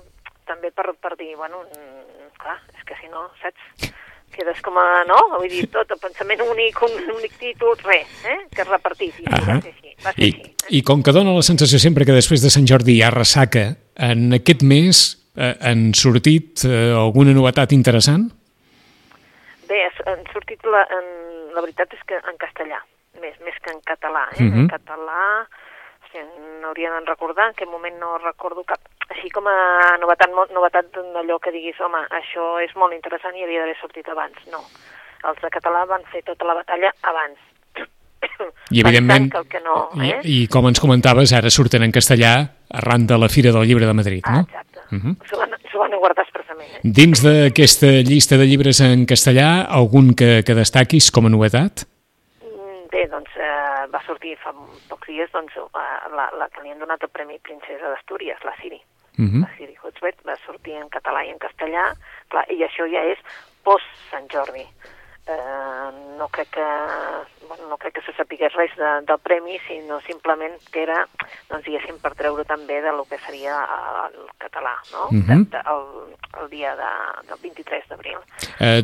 també 0.47 0.71
per, 0.71 0.93
per 1.01 1.17
dir, 1.19 1.35
bueno, 1.35 1.57
mm, 1.63 2.37
clar, 2.41 2.57
és 2.77 2.83
que 2.87 2.95
si 3.01 3.09
no, 3.11 3.29
saps? 3.41 3.91
Quedes 4.31 4.61
com 4.61 4.77
a, 4.77 5.03
no? 5.09 5.17
Vull 5.37 5.49
dir, 5.49 5.67
tot, 5.67 5.89
el 5.91 5.99
pensament 5.99 6.41
únic, 6.41 6.81
un 6.85 6.93
únic 7.17 7.33
títol, 7.37 7.75
res, 7.83 8.07
eh? 8.23 8.47
Que 8.53 8.61
és 8.61 8.69
repartit, 8.69 9.13
i 9.19 9.25
Ah 9.27 9.39
va 9.39 9.61
ser 9.61 9.73
així, 9.73 9.95
va 10.05 10.13
ser 10.13 10.23
I, 10.23 10.31
així. 10.31 10.41
Eh? 10.41 10.77
I 10.77 10.81
com 10.81 11.03
que 11.03 11.11
dona 11.11 11.33
la 11.33 11.41
sensació 11.41 11.79
sempre 11.79 12.05
que 12.05 12.15
després 12.15 12.41
de 12.41 12.49
Sant 12.49 12.67
Jordi 12.69 12.93
hi 12.95 13.01
ha 13.01 13.09
ressaca, 13.09 13.75
en 13.97 14.33
aquest 14.33 14.63
mes 14.63 15.17
eh, 15.35 15.55
han 15.59 15.93
sortit 15.93 16.63
eh, 16.63 16.93
alguna 16.93 17.33
novetat 17.33 17.73
interessant? 17.75 18.29
Bé, 19.69 19.83
han 20.09 20.23
sortit, 20.33 20.63
la, 20.65 20.81
en, 20.97 21.09
la 21.53 21.61
veritat 21.61 21.93
és 21.93 22.01
que 22.09 22.17
en 22.17 22.37
castellà, 22.41 22.79
més, 23.21 23.35
més 23.45 23.57
que 23.61 23.71
en 23.73 23.81
català. 23.85 24.25
Eh? 24.35 24.43
Mhm. 24.43 24.63
En 24.65 24.69
català, 24.71 25.25
hosti, 26.03 26.23
n'hauria 26.63 26.95
de 26.95 27.03
recordar, 27.05 27.49
en 27.51 27.53
aquest 27.57 27.69
moment 27.71 27.99
no 28.01 28.17
recordo 28.23 28.63
cap. 28.65 28.81
Així 29.09 29.29
com 29.33 29.47
a 29.49 29.97
novetat, 30.01 30.29
novetat 30.53 30.89
d'allò 31.13 31.39
que 31.41 31.53
diguis, 31.53 31.79
home, 31.81 32.01
això 32.13 32.59
és 32.65 32.73
molt 32.75 32.93
interessant 32.93 33.35
i 33.37 33.43
havia 33.45 33.61
d'haver 33.63 33.77
sortit 33.81 34.09
abans. 34.09 34.37
No, 34.51 34.61
els 35.29 35.39
de 35.41 35.49
català 35.49 35.85
van 35.89 36.03
fer 36.11 36.21
tota 36.25 36.45
la 36.45 36.57
batalla 36.61 36.91
abans. 37.01 37.37
I 38.69 38.81
evidentment, 38.81 39.29
que 39.31 39.41
que 39.47 39.59
no, 39.63 39.89
eh? 40.01 40.19
i, 40.23 40.43
i 40.43 40.47
com 40.51 40.67
ens 40.67 40.79
comentaves, 40.83 41.31
ara 41.33 41.49
surten 41.49 41.85
en 41.85 41.91
castellà 41.95 42.33
arran 42.81 43.05
de 43.07 43.17
la 43.17 43.29
Fira 43.31 43.53
del 43.55 43.65
Llibre 43.65 43.87
de 43.87 43.93
Madrid, 43.93 44.21
Ah, 44.27 44.41
no? 44.41 44.45
Exacte. 44.91 44.95
Mhm. 44.95 45.15
S'ho 45.29 45.37
van, 45.37 45.91
van 45.91 45.99
guardar 45.99 46.25
expressament. 46.25 46.69
Eh? 46.75 46.79
Dins 46.83 47.23
d'aquesta 47.23 47.87
llista 48.03 48.37
de 48.37 48.45
llibres 48.45 48.81
en 48.81 49.05
castellà, 49.05 49.65
algun 49.69 50.13
que, 50.13 50.43
que 50.45 50.55
destaquis 50.57 51.11
com 51.11 51.25
a 51.25 51.29
novetat? 51.29 51.85
Mm, 52.41 52.89
Bé, 52.91 53.07
doncs 53.07 53.29
eh, 53.37 53.87
va 53.93 54.01
sortir 54.05 54.35
fa 54.43 54.53
pocs 54.89 55.07
dies 55.07 55.29
doncs, 55.31 55.55
eh, 55.55 55.87
la, 56.15 56.29
la 56.37 56.49
que 56.49 56.63
li 56.63 56.71
han 56.71 56.79
donat 56.79 57.03
el 57.03 57.09
Premi 57.09 57.39
Princesa 57.39 57.89
d'Astúries, 57.89 58.41
la 58.43 58.55
Siri. 58.61 58.81
Uh 59.19 59.25
-huh. 59.25 59.41
La 59.41 59.51
Siri 59.57 59.75
Hutzbert 59.83 60.19
va 60.25 60.35
sortir 60.45 60.73
en 60.73 60.89
català 60.89 61.25
i 61.25 61.29
en 61.29 61.39
castellà, 61.39 61.93
clar, 62.29 62.45
i 62.51 62.63
això 62.63 62.87
ja 62.87 63.03
és 63.03 63.19
post-Sant 63.63 64.27
Jordi. 64.31 64.65
Eh, 65.29 65.89
no 66.17 66.27
crec 66.29 66.49
que 66.49 66.65
bueno, 67.47 67.67
no 67.69 67.77
crec 67.77 67.93
que 67.95 68.01
se 68.01 68.13
sapigués 68.17 68.51
res 68.53 68.71
de, 68.77 68.89
del 69.05 69.19
premi, 69.21 69.57
sinó 69.67 69.99
simplement 70.01 70.53
que 70.71 70.83
era, 70.83 71.03
doncs, 71.49 71.65
diguéssim, 71.65 71.97
per 72.01 72.11
treure 72.17 72.45
també 72.49 72.79
de 72.81 72.91
lo 72.93 73.05
que 73.09 73.17
seria 73.25 73.55
el 74.07 74.17
català, 74.41 74.73
no? 74.93 75.07
Mhm. 75.11 75.45
de, 75.49 75.57
de, 75.57 75.61
el, 75.73 76.43
el 76.43 76.49
dia 76.49 76.75
de, 76.77 76.89
del 77.29 77.39
23 77.41 77.87
d'abril. 77.89 78.17
Eh, 78.59 78.81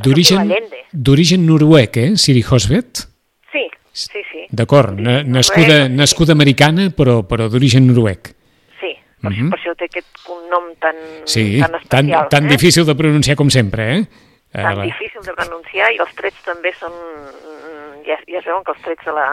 D'origen 0.94 1.46
noruec, 1.46 1.98
eh, 1.98 2.12
Siri 2.18 2.44
Hosvet? 2.50 3.06
Sí, 3.52 3.66
sí, 3.92 4.22
sí. 4.32 4.46
D'acord, 4.50 4.98
nascuda, 5.00 5.88
nascuda 5.90 6.34
americana, 6.34 6.90
però, 6.90 7.22
però 7.28 7.50
d'origen 7.50 7.86
noruec. 7.88 8.34
Sí, 8.80 8.94
per, 9.22 9.32
Mhm. 9.32 9.34
això, 9.34 9.50
per 9.50 9.60
això 9.60 9.76
té 9.78 9.86
aquest 9.86 10.08
cognom 10.26 10.74
tan, 10.80 10.96
Sí, 11.26 11.60
tan 11.60 11.72
tan, 11.72 12.06
especial. 12.06 12.30
tan 12.30 12.46
eh? 12.46 12.50
difícil 12.50 12.86
de 12.86 12.96
pronunciar 12.96 13.36
com 13.36 13.50
sempre, 13.50 13.98
eh? 13.98 14.06
Eh, 14.56 14.62
tan 14.64 14.78
la- 14.80 14.86
difícil 14.88 15.22
de 15.22 15.34
pronunciar 15.36 15.92
i 15.94 15.98
els 16.00 16.14
trets 16.16 16.42
també 16.48 16.72
són 16.80 16.94
mm, 16.96 18.04
ja, 18.08 18.18
ja 18.28 18.40
es 18.40 18.46
veuen 18.46 18.64
que 18.64 18.72
els 18.72 18.82
trets 18.86 19.06
de 19.06 19.12
la, 19.12 19.26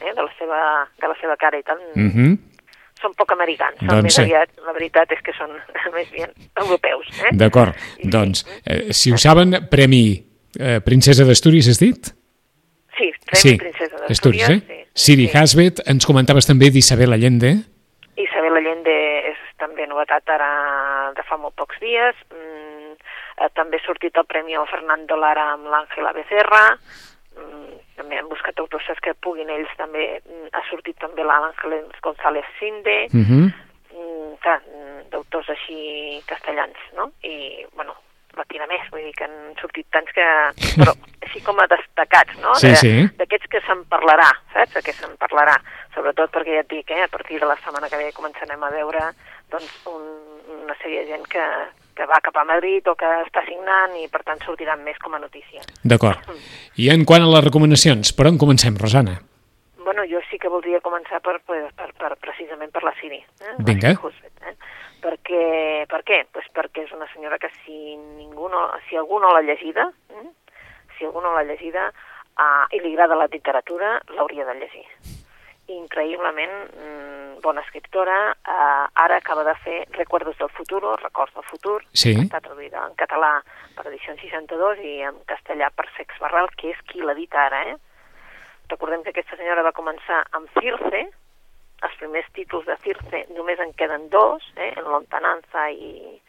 eh, 0.00 0.14
de 0.16 0.22
la, 0.22 0.32
seva, 0.38 0.60
de 1.00 1.08
la 1.12 1.16
seva 1.20 1.36
cara 1.36 1.58
i 1.58 1.62
tal 1.66 1.78
Mhm. 1.94 2.38
són 3.00 3.14
poc 3.16 3.32
americans, 3.32 3.78
són 3.78 3.88
Doncs 3.88 4.02
més 4.04 4.14
sí. 4.14 4.22
aviat, 4.22 4.50
la 4.66 4.72
veritat 4.76 5.12
és 5.12 5.20
que 5.24 5.32
són 5.32 5.50
més 5.96 6.10
bien 6.12 6.30
europeus. 6.56 7.06
Eh? 7.24 7.30
D'acord, 7.32 7.74
doncs, 8.04 8.44
eh, 8.66 8.92
si 8.92 9.12
ho 9.12 9.16
saben, 9.18 9.54
Premi 9.70 10.02
eh, 10.58 10.80
Princesa 10.84 11.24
d'Astúries, 11.24 11.68
has 11.68 11.78
dit? 11.80 12.10
Sí, 12.98 13.08
Premi 13.24 13.40
sí, 13.40 13.56
Princesa 13.56 13.96
Astúries, 14.08 14.08
d'Astúries. 14.48 14.50
eh? 14.50 14.86
Siri 14.94 15.28
sí. 15.28 15.36
Hasbet, 15.38 15.80
ens 15.88 16.04
comentaves 16.04 16.44
també 16.46 16.68
d'Isabel 16.70 17.12
Allende. 17.14 17.54
Isabel 18.20 18.56
Allende 18.58 18.92
és 19.30 19.38
també 19.56 19.86
novetat 19.86 20.28
ara 20.28 20.50
de 21.16 21.22
fa 21.28 21.38
molt 21.40 21.54
pocs 21.56 21.78
dies. 21.80 22.14
Mm, 22.28 22.69
eh, 23.40 23.48
també 23.54 23.76
ha 23.80 23.86
sortit 23.86 24.16
el 24.16 24.26
Premi 24.26 24.54
al 24.54 24.68
Fernando 24.68 25.16
Lara 25.16 25.52
amb 25.54 25.66
l'Àngela 25.72 26.12
Becerra. 26.16 26.76
Mm, 27.36 27.78
també 27.96 28.18
han 28.18 28.28
buscat 28.28 28.58
autors 28.60 28.86
que 29.02 29.14
puguin 29.14 29.50
ells 29.50 29.72
també. 29.78 30.20
Mm, 30.26 30.48
ha 30.52 30.62
sortit 30.70 30.98
també 30.98 31.24
l'Àngel 31.24 31.80
González 32.02 32.44
Sinde. 32.58 33.06
Uh 33.12 33.24
-huh. 33.24 33.48
mm, 33.96 34.36
clar, 34.42 34.60
mm, 34.66 35.10
d'autors 35.10 35.48
així 35.50 36.22
castellans, 36.26 36.76
no? 36.96 37.12
I, 37.22 37.66
bueno, 37.74 37.94
la 38.36 38.44
tira 38.44 38.66
més, 38.66 38.82
vull 38.92 39.02
dir 39.02 39.14
que 39.14 39.24
han 39.24 39.54
sortit 39.60 39.86
tants 39.90 40.12
que... 40.12 40.26
Però 40.78 40.92
així 41.26 41.40
com 41.42 41.58
a 41.60 41.66
destacats, 41.66 42.38
no? 42.40 42.54
Sí, 42.54 42.68
De- 42.68 42.76
sí. 42.76 42.92
D'aquests 43.18 43.46
que 43.50 43.60
se'n 43.66 43.84
parlarà, 43.90 44.30
saps? 44.52 44.74
De 44.74 44.82
què 44.86 44.92
se'n 44.92 45.16
parlarà. 45.18 45.56
Sobretot 45.94 46.30
perquè 46.30 46.54
ja 46.54 46.60
et 46.60 46.68
dic, 46.70 46.90
eh? 46.90 47.02
A 47.02 47.08
partir 47.08 47.40
de 47.40 47.46
la 47.46 47.56
setmana 47.56 47.88
que 47.88 47.96
ve 47.96 48.12
començarem 48.12 48.62
a 48.62 48.70
veure 48.70 49.00
doncs, 49.50 49.86
un, 49.86 50.02
una 50.62 50.74
sèrie 50.82 51.04
de 51.04 51.10
gent 51.10 51.26
que, 51.28 51.44
que 52.00 52.08
va 52.08 52.20
cap 52.24 52.36
a 52.40 52.46
Madrid 52.48 52.86
o 52.88 52.94
que 52.96 53.08
està 53.26 53.42
signant 53.44 53.92
i 54.00 54.06
per 54.08 54.22
tant 54.24 54.40
sortiran 54.44 54.80
més 54.86 54.96
com 55.04 55.12
a 55.16 55.20
notícia. 55.20 55.60
D'acord. 55.84 56.30
I 56.80 56.88
en 56.94 57.04
quant 57.08 57.26
a 57.26 57.28
les 57.28 57.44
recomanacions, 57.44 58.14
per 58.16 58.30
on 58.30 58.40
comencem, 58.40 58.78
Rosana? 58.80 59.18
Bueno, 59.84 60.06
jo 60.08 60.22
sí 60.30 60.38
que 60.40 60.48
voldria 60.48 60.80
començar 60.80 61.20
per, 61.24 61.36
per, 61.44 61.60
per, 61.76 61.90
per 61.98 62.12
precisament 62.24 62.72
per 62.72 62.84
la 62.86 62.94
Siri. 63.00 63.20
Eh? 63.20 63.54
Vinga. 63.68 63.92
Eh? 63.92 64.54
Perquè, 65.04 65.44
per 65.90 66.02
què? 66.08 66.22
Pues 66.32 66.48
perquè 66.56 66.86
és 66.86 66.92
una 66.96 67.08
senyora 67.12 67.40
que 67.42 67.52
si, 67.60 67.96
ningú 68.16 68.48
no, 68.52 68.66
si 68.88 68.96
algú 69.00 69.20
no 69.20 69.32
l'ha 69.34 69.44
llegida, 69.44 69.90
eh? 70.16 70.28
si 70.96 71.08
algú 71.08 71.24
no 71.24 71.34
l'ha 71.36 71.44
llegida 71.48 71.90
eh, 71.90 72.76
i 72.76 72.80
li 72.80 72.94
agrada 72.94 73.18
la 73.18 73.28
literatura, 73.32 73.98
l'hauria 74.16 74.48
de 74.48 74.60
llegir. 74.62 74.86
Increïblement 75.76 76.52
mm, 76.76 77.40
bona 77.42 77.62
escriptora, 77.64 78.16
eh, 78.32 78.86
ara 79.04 79.16
acaba 79.16 79.44
de 79.44 79.54
fer 79.64 79.78
Recuerdos 79.96 80.36
del 80.38 80.50
futuro, 80.50 80.96
Records 80.96 81.34
del 81.34 81.44
futur, 81.44 81.78
Sí. 81.92 82.14
està 82.14 82.40
traduïda 82.40 82.82
en 82.86 82.94
català 82.96 83.40
per 83.76 83.86
edició 83.86 84.14
62 84.16 84.78
i 84.84 85.00
en 85.08 85.16
castellà 85.26 85.70
per 85.74 85.86
Sex 85.96 86.18
Barral, 86.20 86.50
que 86.56 86.70
és 86.74 86.82
qui 86.90 87.00
l'edita 87.00 87.46
ara, 87.46 87.62
eh? 87.70 87.76
Recordem 88.68 89.02
que 89.02 89.10
aquesta 89.10 89.36
senyora 89.36 89.62
va 89.66 89.72
començar 89.72 90.24
amb 90.32 90.48
Circe, 90.60 91.06
els 91.82 91.94
primers 91.98 92.26
títols 92.36 92.66
de 92.66 92.76
Circe 92.84 93.24
només 93.34 93.58
en 93.58 93.72
queden 93.72 94.08
dos, 94.10 94.44
eh? 94.56 94.74
en 94.76 94.84
Lontananza 94.84 95.70
i, 95.70 96.20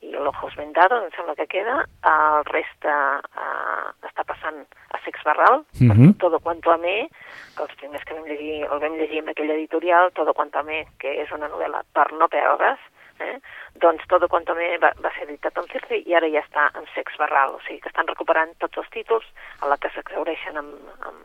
i 0.00 0.14
el 0.14 0.26
Ojos 0.26 0.54
Vendados, 0.56 1.02
em 1.04 1.10
sembla 1.16 1.34
que 1.34 1.46
queda, 1.46 1.80
el 2.06 2.44
reste 2.46 2.88
eh, 2.88 3.86
està 4.06 4.24
passant 4.24 4.60
a 4.94 5.00
Sex 5.04 5.24
Barral, 5.24 5.64
uh 5.80 5.84
Mhm. 5.84 6.14
Todo 6.18 6.38
Cuanto 6.40 6.70
Amé, 6.70 7.08
que 7.56 7.62
els 7.62 7.74
primers 7.76 8.04
que 8.04 8.14
vam 8.14 8.24
llegir, 8.24 8.64
el 8.64 8.78
vam 8.78 8.94
llegir 8.96 9.18
en 9.18 9.28
aquella 9.28 9.54
editorial, 9.54 10.12
Todo 10.12 10.34
Cuanto 10.34 10.58
Amé, 10.58 10.86
que 10.98 11.22
és 11.22 11.30
una 11.32 11.48
novel·la 11.48 11.82
per 11.92 12.12
no 12.12 12.28
perdre's, 12.28 12.78
eh? 13.20 13.40
doncs 13.74 14.06
Todo 14.06 14.28
Cuanto 14.28 14.52
Amé 14.52 14.78
va, 14.78 14.92
va 15.02 15.10
ser 15.14 15.26
editat 15.28 15.58
amb 15.58 15.70
Circe 15.70 15.98
i 16.06 16.14
ara 16.14 16.28
ja 16.30 16.40
està 16.40 16.70
en 16.78 16.86
Sex 16.94 17.16
Barral, 17.18 17.54
o 17.56 17.60
sigui 17.66 17.80
que 17.80 17.88
estan 17.88 18.06
recuperant 18.06 18.54
tots 18.58 18.78
els 18.78 18.90
títols 18.90 19.26
a 19.60 19.66
la 19.66 19.76
que 19.78 19.90
s'exaureixen 19.90 20.56
amb, 20.56 20.74
amb, 21.00 21.20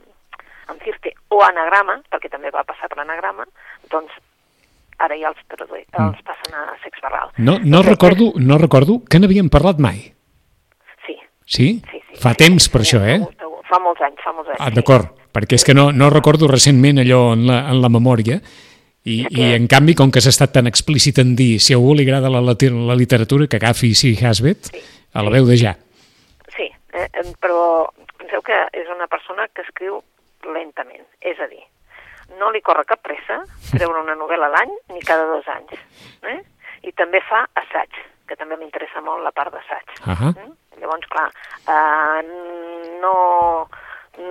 amb 0.68 0.82
Circe 0.84 1.14
o 1.30 1.42
anagrama, 1.44 2.02
perquè 2.10 2.30
també 2.30 2.50
va 2.50 2.64
passar 2.64 2.90
per 2.90 3.00
anagrama, 3.00 3.46
doncs 3.90 4.12
ara 5.00 5.16
ja 5.18 5.30
els, 5.32 5.40
traduï, 5.50 5.86
els 6.00 6.20
passen 6.28 6.54
a 6.58 6.66
Sex 6.84 7.00
Barral. 7.02 7.32
No, 7.38 7.58
no, 7.64 7.82
recordo, 7.84 8.32
no 8.38 8.58
recordo 8.58 9.00
que 9.10 9.20
n'havíem 9.20 9.50
parlat 9.50 9.80
mai. 9.80 10.14
Sí, 11.06 11.18
Sí? 11.46 11.68
sí, 11.92 12.00
sí. 12.10 12.20
Fa 12.22 12.32
sí, 12.36 12.44
temps 12.46 12.64
sí, 12.68 12.70
per 12.72 12.84
segur, 12.86 13.04
això, 13.06 13.16
eh? 13.16 13.18
segur, 13.20 13.34
segur. 13.40 13.64
Fa 13.70 13.80
molts 13.80 14.02
anys, 14.06 14.20
fa 14.24 14.32
molts 14.34 14.50
anys. 14.54 14.60
Ah, 14.62 14.70
sí. 14.70 14.76
d'acord, 14.78 15.10
perquè 15.34 15.56
és 15.58 15.64
que 15.66 15.74
no, 15.74 15.92
no 15.92 16.10
recordo 16.14 16.48
recentment 16.48 17.00
allò 17.02 17.34
en 17.34 17.48
la, 17.48 17.64
en 17.72 17.82
la 17.82 17.90
memòria 17.90 18.38
i, 19.04 19.26
i 19.30 19.50
en 19.56 19.66
canvi, 19.68 19.96
com 19.98 20.12
que 20.14 20.22
s'ha 20.22 20.30
estat 20.32 20.54
tan 20.54 20.68
explícit 20.70 21.18
en 21.20 21.34
dir 21.36 21.58
si 21.60 21.74
a 21.74 21.78
algú 21.80 21.96
li 21.98 22.06
agrada 22.06 22.30
la, 22.30 22.40
lati- 22.40 22.70
la 22.72 22.96
literatura, 22.96 23.48
que 23.48 23.58
agafi 23.58 23.94
si 23.98 24.14
Hasbet, 24.24 24.70
a 25.14 25.24
la 25.26 25.30
veu 25.34 25.46
de 25.50 25.58
ja. 25.60 25.74
Sí, 26.56 26.70
eh, 26.94 27.10
però 27.42 27.90
penseu 28.22 28.42
que 28.46 28.62
és 28.72 28.88
una 28.94 29.08
persona 29.12 29.48
que 29.54 29.66
escriu 29.66 30.00
lentament, 30.54 31.04
és 31.22 31.40
a 31.40 31.48
dir, 31.52 31.64
no 32.40 32.50
li 32.52 32.62
corre 32.62 32.86
cap 32.90 33.02
pressa 33.04 33.42
treure 33.72 34.02
una 34.02 34.16
novel·la 34.18 34.50
l'any 34.54 34.74
ni 34.94 35.02
cada 35.06 35.26
dos 35.30 35.48
anys. 35.52 35.74
Eh? 36.30 36.40
I 36.84 36.92
també 37.00 37.22
fa 37.28 37.44
assaig, 37.60 38.00
que 38.28 38.38
també 38.40 38.58
m'interessa 38.60 39.02
molt 39.02 39.24
la 39.24 39.34
part 39.36 39.54
d'assaig. 39.54 39.98
Ahà. 40.04 40.32
Mm? 40.34 40.56
Llavors, 40.82 41.08
clar, 41.12 41.30
eh, 41.74 42.22
no, 43.04 43.14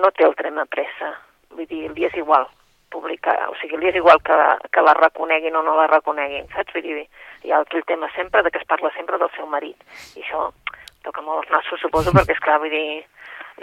no 0.01 0.11
té 0.17 0.27
el 0.27 0.35
tren 0.39 0.59
a 0.61 0.67
pressa. 0.69 1.13
Vull 1.53 1.69
dir, 1.69 1.87
li 1.93 2.05
és 2.05 2.19
igual 2.19 2.47
publicar, 2.93 3.35
o 3.49 3.55
sigui, 3.57 3.79
li 3.81 3.89
és 3.89 3.97
igual 3.97 4.21
que, 4.25 4.37
que 4.73 4.83
la 4.85 4.93
reconeguin 4.99 5.55
o 5.57 5.63
no 5.65 5.73
la 5.79 5.87
reconeguin, 5.89 6.45
saps? 6.53 6.75
Vull 6.75 6.85
dir, 6.85 7.07
hi 7.43 7.53
ha 7.53 7.61
aquell 7.63 7.85
tema 7.89 8.09
sempre 8.13 8.43
de 8.45 8.51
que 8.53 8.61
es 8.61 8.69
parla 8.69 8.93
sempre 8.97 9.17
del 9.21 9.31
seu 9.37 9.49
marit. 9.49 9.79
I 10.13 10.21
això 10.21 10.51
toca 11.03 11.23
molt 11.25 11.43
els 11.43 11.55
nassos, 11.55 11.81
suposo, 11.81 12.13
perquè, 12.15 12.37
és 12.37 12.43
clar, 12.43 12.59
vull 12.61 12.73
dir, 12.73 13.01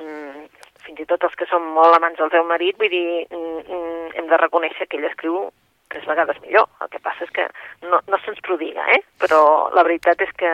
mm, 0.02 0.48
fins 0.86 1.00
i 1.00 1.08
tot 1.08 1.24
els 1.26 1.34
que 1.38 1.48
som 1.50 1.64
molt 1.76 1.96
amants 1.96 2.20
del 2.20 2.30
seu 2.34 2.46
marit, 2.48 2.78
vull 2.78 2.92
dir, 2.92 3.26
mm, 3.30 3.64
mm, 3.66 4.12
hem 4.18 4.30
de 4.30 4.40
reconèixer 4.42 4.86
que 4.86 4.98
ell 4.98 5.08
escriu 5.10 5.50
tres 5.90 6.06
vegades 6.06 6.38
millor. 6.40 6.68
El 6.80 6.88
que 6.92 7.02
passa 7.02 7.26
és 7.26 7.32
que 7.34 7.46
no, 7.82 7.98
no 8.06 8.18
se'ns 8.22 8.40
prodiga, 8.46 8.86
eh? 8.94 9.00
però 9.20 9.40
la 9.74 9.84
veritat 9.86 10.22
és 10.22 10.30
que 10.38 10.50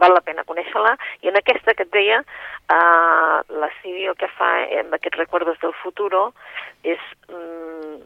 val 0.00 0.14
la 0.14 0.22
pena 0.24 0.46
conèixer-la. 0.48 0.94
I 1.26 1.32
en 1.32 1.40
aquesta 1.40 1.74
que 1.74 1.88
et 1.88 1.92
deia, 1.92 2.22
eh, 2.22 3.36
la 3.62 3.70
Siri 3.80 4.06
el 4.06 4.16
que 4.20 4.30
fa 4.38 4.52
amb 4.80 4.96
aquests 4.96 5.18
records 5.18 5.58
del 5.64 5.76
futur 5.82 6.12
és 6.86 7.02
mm, 7.28 7.98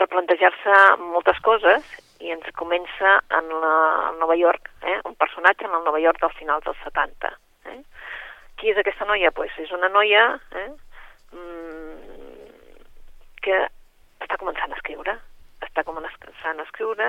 replantejar-se 0.00 0.80
moltes 1.00 1.40
coses 1.44 1.88
i 2.24 2.32
ens 2.32 2.46
comença 2.56 3.18
en 3.38 3.50
la, 3.62 3.74
en 4.10 4.20
Nova 4.20 4.36
York, 4.38 4.70
eh? 4.84 5.00
un 5.04 5.16
personatge 5.16 5.66
en 5.66 5.74
el 5.76 5.84
Nova 5.84 6.00
York 6.00 6.20
del 6.20 6.32
final 6.38 6.62
dels 6.64 6.78
70. 6.84 7.32
Eh? 7.72 7.80
Qui 8.60 8.70
és 8.72 8.78
aquesta 8.80 9.08
noia? 9.08 9.32
Pues 9.34 9.52
és 9.60 9.72
una 9.76 9.90
noia 9.92 10.24
eh? 10.52 10.70
Mm, 11.34 12.80
que 13.44 13.60
està 14.24 14.40
començant 14.40 14.72
a 14.72 14.80
escriure 14.80 15.18
està 15.74 15.84
començant 15.86 16.60
a 16.60 16.64
escriure 16.64 17.06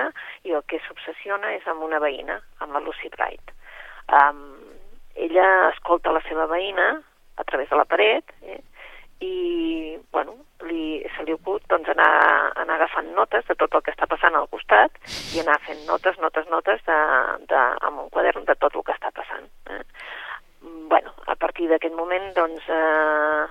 i 0.48 0.54
el 0.56 0.64
que 0.66 0.80
s'obsessiona 0.86 1.52
és 1.54 1.66
amb 1.70 1.84
una 1.86 2.00
veïna, 2.02 2.40
amb 2.64 2.74
la 2.74 2.82
Lucy 2.82 3.10
Bright. 3.14 3.52
Um, 4.10 4.40
ella 5.14 5.46
escolta 5.70 6.14
la 6.14 6.22
seva 6.26 6.48
veïna 6.50 6.88
a 7.36 7.44
través 7.44 7.70
de 7.70 7.78
la 7.78 7.86
paret 7.88 8.32
eh, 8.42 8.60
i 9.24 9.96
bueno, 10.12 10.36
li, 10.68 11.00
se 11.14 11.24
li 11.24 11.34
acut 11.36 11.64
doncs, 11.70 11.88
anar, 11.94 12.10
anar 12.62 12.76
agafant 12.76 13.08
notes 13.16 13.46
de 13.48 13.56
tot 13.60 13.74
el 13.74 13.84
que 13.84 13.94
està 13.94 14.08
passant 14.10 14.36
al 14.36 14.48
costat 14.52 14.98
i 15.34 15.40
anar 15.40 15.56
fent 15.64 15.86
notes, 15.88 16.18
notes, 16.22 16.48
notes 16.52 16.82
de, 16.88 16.98
de, 17.52 17.62
amb 17.88 18.04
un 18.04 18.10
quadern 18.12 18.44
de 18.48 18.58
tot 18.60 18.76
el 18.76 18.84
que 18.84 18.96
està 18.96 19.12
passant. 19.16 19.46
Eh. 19.72 19.82
Bueno, 20.90 21.14
a 21.26 21.36
partir 21.38 21.70
d'aquest 21.70 21.94
moment, 21.96 22.28
doncs, 22.36 22.68
eh, 22.68 23.46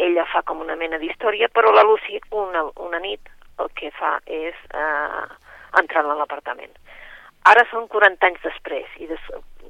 ella 0.00 0.24
fa 0.32 0.42
com 0.48 0.60
una 0.64 0.76
mena 0.80 0.98
d'història, 0.98 1.48
però 1.52 1.72
la 1.72 1.84
Lucy 1.84 2.18
una, 2.30 2.64
una 2.80 2.98
nit 2.98 3.28
el 3.60 3.68
que 3.76 3.90
fa 3.92 4.16
és 4.24 4.56
eh, 4.72 5.24
entrar 5.80 6.06
en 6.06 6.16
l'apartament. 6.18 6.72
Ara 7.50 7.64
són 7.70 7.86
40 7.88 8.26
anys 8.26 8.42
després, 8.44 8.88
i 9.00 9.06
des, 9.08 9.20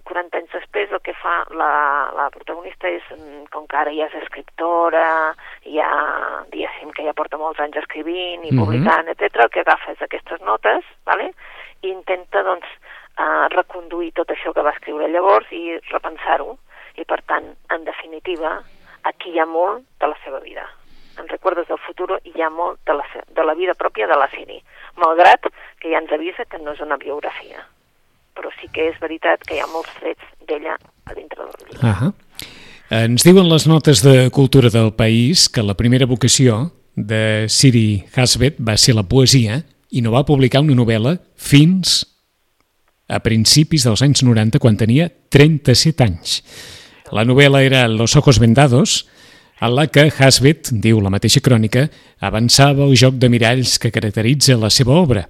40 0.06 0.38
anys 0.40 0.54
després 0.54 0.90
el 0.90 1.02
que 1.06 1.14
fa 1.14 1.36
la, 1.54 1.70
la 2.16 2.28
protagonista 2.34 2.90
és, 2.90 3.02
mm, 3.14 3.44
com 3.54 3.66
que 3.70 3.78
ara 3.78 3.92
ja 3.94 4.08
és 4.08 4.16
escriptora, 4.22 5.34
ja, 5.66 5.90
diguéssim, 6.50 6.90
que 6.96 7.06
ja 7.06 7.14
porta 7.14 7.38
molts 7.38 7.60
anys 7.62 7.78
escrivint 7.82 8.44
i 8.44 8.50
Mhm. 8.50 8.58
publicant, 8.58 9.08
etc, 9.08 9.44
el 9.44 9.50
que 9.50 9.60
agafa 9.60 9.92
és 9.92 10.02
aquestes 10.02 10.40
notes, 10.42 10.84
vale? 11.06 11.32
i 11.82 11.88
intenta, 11.88 12.42
doncs, 12.42 12.66
eh, 13.18 13.46
reconduir 13.54 14.12
tot 14.12 14.28
això 14.28 14.52
que 14.52 14.62
va 14.62 14.74
escriure 14.74 15.08
llavors 15.08 15.46
i 15.50 15.78
repensar-ho, 15.90 16.58
i 16.98 17.04
per 17.04 17.20
tant, 17.28 17.46
en 17.74 17.84
definitiva, 17.86 18.58
aquí 19.08 19.34
hi 19.34 19.40
ha 19.40 19.46
molt 19.46 19.84
de 20.00 20.10
la 20.10 20.18
seva 20.24 20.40
vida. 20.40 20.66
En 21.20 21.28
Recuerdos 21.28 21.68
del 21.68 21.80
futur 21.84 22.18
hi 22.24 22.42
ha 22.42 22.50
molt 22.50 22.80
de 22.86 22.96
la, 22.96 23.04
de 23.28 23.44
la 23.44 23.54
vida 23.54 23.74
pròpia 23.74 24.08
de 24.08 24.16
la 24.16 24.28
Siri, 24.32 24.60
malgrat 24.96 25.50
que 25.80 25.92
ja 25.92 26.00
ens 26.00 26.12
avisa 26.12 26.46
que 26.48 26.60
no 26.62 26.74
és 26.76 26.80
una 26.84 26.96
biografia. 27.00 27.66
Però 28.36 28.52
sí 28.60 28.70
que 28.72 28.88
és 28.92 29.00
veritat 29.02 29.42
que 29.46 29.58
hi 29.58 29.62
ha 29.62 29.68
molts 29.68 29.92
trets 30.00 30.24
d'ella 30.48 30.76
a 30.78 31.16
dintre 31.16 31.44
del 31.44 31.56
llibre. 31.66 31.80
Ahà. 31.86 32.12
Ens 32.90 33.22
diuen 33.22 33.46
les 33.46 33.68
notes 33.70 34.00
de 34.02 34.30
cultura 34.34 34.70
del 34.72 34.94
país 34.98 35.48
que 35.48 35.62
la 35.62 35.76
primera 35.78 36.08
vocació 36.10 36.72
de 36.96 37.46
Siri 37.48 38.02
Hasbet 38.16 38.58
va 38.58 38.74
ser 38.76 38.96
la 38.96 39.06
poesia 39.06 39.60
i 39.90 40.02
no 40.02 40.10
va 40.14 40.26
publicar 40.26 40.62
una 40.64 40.74
novel·la 40.74 41.16
fins 41.36 42.00
a 43.10 43.18
principis 43.22 43.86
dels 43.86 44.02
anys 44.06 44.22
90, 44.22 44.58
quan 44.62 44.78
tenia 44.78 45.08
37 45.30 46.06
anys. 46.06 46.40
La 47.12 47.24
novel·la 47.24 47.64
era 47.64 47.88
Los 47.88 48.16
ojos 48.16 48.38
vendados, 48.38 49.08
en 49.60 49.74
la 49.74 49.86
que 49.88 50.08
Hasbet, 50.08 50.70
diu 50.72 51.00
la 51.02 51.10
mateixa 51.10 51.42
crònica, 51.44 51.88
avançava 52.20 52.86
el 52.86 52.96
joc 52.96 53.18
de 53.20 53.28
miralls 53.28 53.78
que 53.78 53.90
caracteritza 53.92 54.56
la 54.56 54.70
seva 54.70 54.94
obra. 54.96 55.26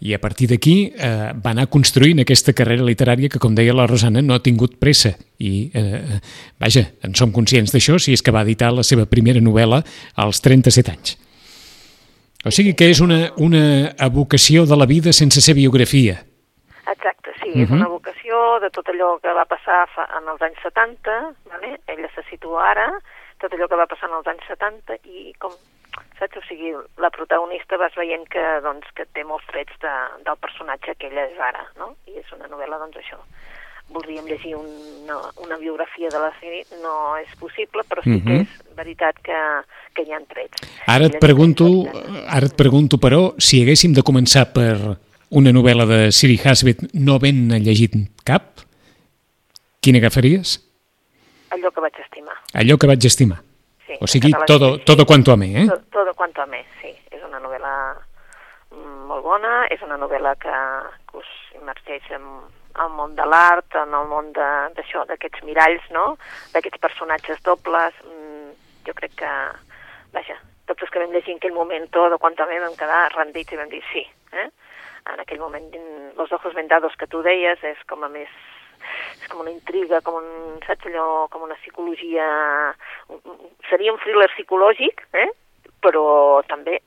I 0.00 0.12
a 0.12 0.18
partir 0.20 0.48
d'aquí 0.50 0.90
eh, 0.92 1.32
va 1.40 1.52
anar 1.54 1.68
construint 1.72 2.20
aquesta 2.20 2.52
carrera 2.52 2.84
literària 2.84 3.30
que, 3.32 3.40
com 3.40 3.54
deia 3.56 3.76
la 3.76 3.86
Rosana, 3.88 4.20
no 4.20 4.34
ha 4.34 4.42
tingut 4.44 4.76
pressa. 4.80 5.14
I, 5.38 5.70
eh, 5.72 6.18
vaja, 6.60 6.84
en 7.06 7.14
som 7.16 7.32
conscients 7.32 7.72
d'això 7.72 7.96
si 8.02 8.12
és 8.12 8.24
que 8.24 8.34
va 8.34 8.44
editar 8.44 8.72
la 8.74 8.84
seva 8.84 9.06
primera 9.08 9.40
novel·la 9.40 9.82
als 10.16 10.42
37 10.44 10.92
anys. 10.92 11.16
O 12.46 12.52
sigui 12.52 12.74
que 12.78 12.90
és 12.92 13.00
una, 13.00 13.32
una 13.42 13.92
evocació 14.06 14.66
de 14.66 14.76
la 14.76 14.86
vida 14.86 15.12
sense 15.16 15.40
ser 15.40 15.56
biografia. 15.56 16.20
Exacte, 16.86 17.32
sí, 17.40 17.50
uh 17.50 17.56
-huh. 17.56 17.64
és 17.64 17.70
una 17.70 17.88
vocació 17.88 18.25
de 18.62 18.70
tot 18.74 18.88
allò 18.92 19.16
que 19.22 19.32
va 19.36 19.46
passar 19.48 19.84
fa, 19.94 20.06
en 20.18 20.28
els 20.32 20.42
anys 20.42 20.60
70, 20.64 21.16
vale? 21.52 21.78
ella 21.92 22.10
se 22.14 22.24
situa 22.30 22.70
ara, 22.72 22.90
tot 23.42 23.52
allò 23.52 23.68
que 23.68 23.80
va 23.80 23.88
passar 23.90 24.10
en 24.10 24.18
els 24.18 24.30
anys 24.32 24.46
70 24.48 24.98
i 25.04 25.32
com, 25.42 25.52
saps? 26.18 26.38
O 26.40 26.44
sigui, 26.48 26.72
la 27.02 27.10
protagonista 27.10 27.78
vas 27.80 27.94
veient 27.98 28.26
que, 28.32 28.44
doncs, 28.64 28.88
que 28.96 29.06
té 29.16 29.24
molts 29.24 29.46
trets 29.52 29.76
de, 29.82 29.94
del 30.26 30.40
personatge 30.42 30.96
que 30.96 31.10
ella 31.10 31.28
és 31.28 31.40
ara, 31.50 31.66
no? 31.80 31.94
I 32.10 32.20
és 32.22 32.32
una 32.36 32.50
novel·la, 32.52 32.80
doncs, 32.82 32.98
això. 33.02 33.20
Voldríem 33.94 34.26
llegir 34.26 34.56
una, 34.58 35.20
una 35.44 35.56
biografia 35.60 36.08
de 36.10 36.18
la 36.18 36.32
sèrie, 36.40 36.64
no 36.82 37.14
és 37.20 37.30
possible, 37.38 37.84
però 37.86 38.02
sí 38.02 38.16
uh 38.16 38.16
-huh. 38.16 38.26
que 38.26 38.40
és 38.42 38.76
veritat 38.76 39.14
que, 39.22 39.40
que 39.94 40.02
hi 40.02 40.12
ha 40.12 40.20
trets. 40.26 40.62
Ara 40.86 41.06
et, 41.06 41.20
pregunto, 41.20 41.64
ara 42.28 42.46
et 42.46 42.56
pregunto, 42.56 42.98
però, 42.98 43.34
si 43.38 43.62
haguéssim 43.62 43.92
de 43.94 44.02
començar 44.02 44.52
per 44.52 44.98
una 45.30 45.52
novel·la 45.52 45.86
de 45.88 45.98
Siri 46.12 46.38
Hasbet 46.42 46.86
no 46.94 47.18
ben 47.22 47.48
llegit 47.64 47.96
cap, 48.24 48.62
quina 49.82 49.98
agafaries? 50.02 50.58
Allò 51.54 51.70
que 51.70 51.82
vaig 51.82 52.00
estimar. 52.02 52.36
Allò 52.54 52.76
que 52.76 52.90
vaig 52.90 53.06
estimar. 53.06 53.40
Sí, 53.86 53.96
o 54.00 54.06
sigui, 54.06 54.32
todo, 54.46 54.78
todo 54.78 55.06
cuanto 55.06 55.32
a 55.32 55.36
mí, 55.36 55.54
eh? 55.56 55.66
Todo, 55.66 55.82
todo 55.92 56.14
cuanto 56.14 56.42
a 56.42 56.46
mí, 56.46 56.58
sí. 56.82 56.90
És 57.10 57.22
una 57.22 57.40
novel·la 57.40 57.74
mm, 58.74 59.06
molt 59.10 59.24
bona, 59.24 59.66
és 59.70 59.82
una 59.82 59.98
novel·la 59.98 60.34
que, 60.42 60.56
que 61.10 61.22
us 61.22 61.32
immergeix 61.54 62.10
en, 62.14 62.26
el 62.82 62.90
món 62.92 63.14
de 63.16 63.24
l'art, 63.24 63.68
en 63.78 63.94
el 63.94 64.08
món 64.10 64.32
d'això, 64.36 65.06
d'aquests 65.08 65.44
miralls, 65.48 65.84
no?, 65.94 66.16
d'aquests 66.54 66.82
personatges 66.82 67.40
dobles. 67.46 67.96
Mm, 68.04 68.52
jo 68.86 68.94
crec 68.98 69.16
que, 69.22 69.32
vaja, 70.14 70.36
tots 70.68 70.84
els 70.84 70.92
que 70.92 71.02
vam 71.02 71.14
llegir 71.14 71.34
en 71.34 71.40
aquell 71.40 71.56
moment 71.56 71.88
tot, 71.94 72.14
quan 72.20 72.36
també 72.38 72.58
vam 72.62 72.76
quedar 72.78 73.06
rendits 73.14 73.54
i 73.54 73.60
vam 73.60 73.70
dir 73.72 73.82
sí? 73.92 74.04
En 75.12 75.20
aquell 75.22 75.38
moment, 75.38 75.74
Los 76.16 76.32
ojos 76.32 76.54
vendados 76.54 76.96
que 76.96 77.06
tu 77.06 77.20
deies, 77.22 77.60
és 77.62 77.80
com 77.86 78.02
a 78.04 78.08
més 78.08 78.30
és 79.20 79.28
com 79.30 79.42
una 79.42 79.52
intriga, 79.52 80.00
com 80.04 80.18
un, 80.20 80.58
saps 80.66 80.88
allò, 80.90 81.26
com 81.32 81.46
una 81.46 81.56
psicologia... 81.60 82.26
Seria 83.70 83.92
un 83.92 83.98
thriller 84.02 84.28
psicològic, 84.34 85.02
eh? 85.18 85.28
però 85.82 86.42
també 86.48 86.78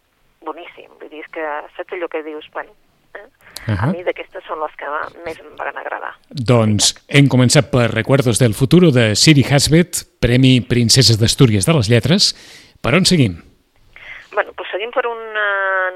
boníssim. 0.46 0.88
Vull 1.00 1.12
dir, 1.12 1.24
és 1.26 1.34
que 1.34 1.46
saps 1.76 1.96
allò 1.96 2.08
que 2.12 2.24
dius, 2.24 2.48
bueno, 2.56 2.72
eh? 3.16 3.28
Uh 3.68 3.76
-huh. 3.76 3.90
A 3.90 3.92
mi 3.92 4.04
d'aquestes 4.04 4.44
són 4.48 4.60
les 4.62 4.74
que 4.80 4.86
més 5.26 5.40
em 5.40 5.56
van 5.58 5.78
agradar. 5.78 6.16
Doncs 6.30 6.96
hem 7.08 7.28
començat 7.28 7.70
per 7.70 7.92
Recuerdos 7.92 8.40
del 8.40 8.54
futuro 8.54 8.92
de 8.92 9.16
Siri 9.16 9.44
Hasbet, 9.44 10.20
Premi 10.20 10.62
Princeses 10.62 11.20
d'Astúries 11.20 11.66
de 11.66 11.74
les 11.74 11.90
Lletres. 11.90 12.34
Per 12.82 12.96
on 12.96 13.06
seguim? 13.06 13.49
Bueno, 14.40 14.54
doncs 14.56 14.70
seguim 14.72 14.92
per 14.96 15.02
una 15.04 15.48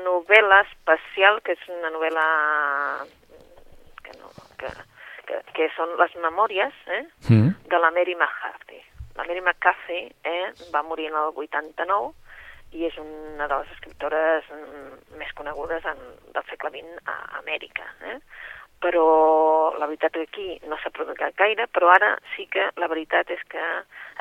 novel·la 0.04 0.58
especial, 0.66 1.38
que 1.48 1.54
és 1.56 1.62
una 1.72 1.88
novel·la 1.94 2.26
que, 4.04 4.16
no, 4.20 4.32
que, 4.60 4.72
que, 5.30 5.40
que 5.56 5.68
són 5.78 5.94
les 6.02 6.12
memòries 6.26 6.76
eh, 6.92 7.06
Mm. 7.30 7.54
de 7.72 7.80
la 7.80 7.94
Mary 7.96 8.18
McCarthy. 8.20 8.82
La 9.16 9.24
Mary 9.24 9.40
McCarthy 9.40 10.12
eh, 10.28 10.52
va 10.76 10.84
morir 10.84 11.08
en 11.08 11.16
el 11.22 11.32
89 11.32 12.12
i 12.76 12.84
és 12.92 13.00
una 13.00 13.48
de 13.48 13.62
les 13.64 13.72
escriptores 13.78 14.52
més 15.16 15.32
conegudes 15.40 15.88
en, 15.88 16.04
del 16.36 16.44
segle 16.52 16.76
XX 16.76 17.00
a 17.08 17.18
Amèrica. 17.40 17.88
Eh? 18.12 18.20
Però 18.84 19.74
la 19.80 19.88
veritat 19.88 20.20
que 20.20 20.28
aquí 20.28 20.50
no 20.68 20.76
s'ha 20.84 20.92
producat 20.92 21.40
gaire, 21.40 21.72
però 21.72 21.96
ara 21.96 22.18
sí 22.36 22.52
que 22.52 22.74
la 22.76 22.92
veritat 22.92 23.32
és 23.32 23.48
que 23.48 23.68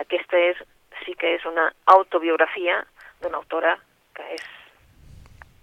aquesta 0.07 0.39
és, 0.39 0.63
sí 1.03 1.19
que 1.19 1.41
és 1.41 1.45
una 1.57 1.73
autobiografia 1.91 2.85
d'una 3.19 3.43
autora 3.43 3.81
que 4.15 4.23
és 4.35 4.43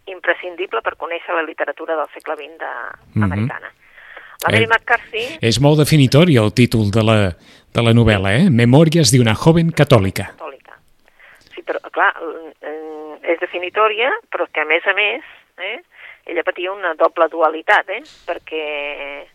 imprescindible 0.09 0.81
per 0.81 0.95
conèixer 0.97 1.35
la 1.35 1.43
literatura 1.45 1.95
del 1.99 2.07
segle 2.13 2.35
XX 2.35 2.57
de, 2.59 2.71
Mhm. 3.15 3.23
americana. 3.23 3.71
La 4.41 4.51
Mary 4.51 4.63
Eh, 4.63 4.67
McCarthy 4.67 5.37
És 5.41 5.59
molt 5.59 5.77
definitori 5.79 6.37
el 6.37 6.53
títol 6.53 6.89
de 6.91 7.03
la, 7.03 7.35
de 7.73 7.81
la 7.83 7.91
novel·la, 7.91 8.31
eh? 8.39 8.49
Memòries 8.49 9.11
d'una 9.11 9.35
joven 9.35 9.71
catòlica. 9.71 10.31
catòlica. 10.37 10.73
Sí, 11.53 11.61
però, 11.61 11.79
clar, 11.91 12.13
eh, 12.61 13.19
és 13.33 13.39
definitòria, 13.39 14.09
però 14.31 14.47
que, 14.51 14.61
a 14.61 14.65
més 14.65 14.85
a 14.87 14.93
més, 14.93 15.23
eh, 15.57 15.81
ella 16.25 16.43
patia 16.43 16.71
una 16.71 16.93
doble 16.95 17.27
dualitat, 17.27 17.89
eh, 17.89 18.01
perquè 18.25 19.25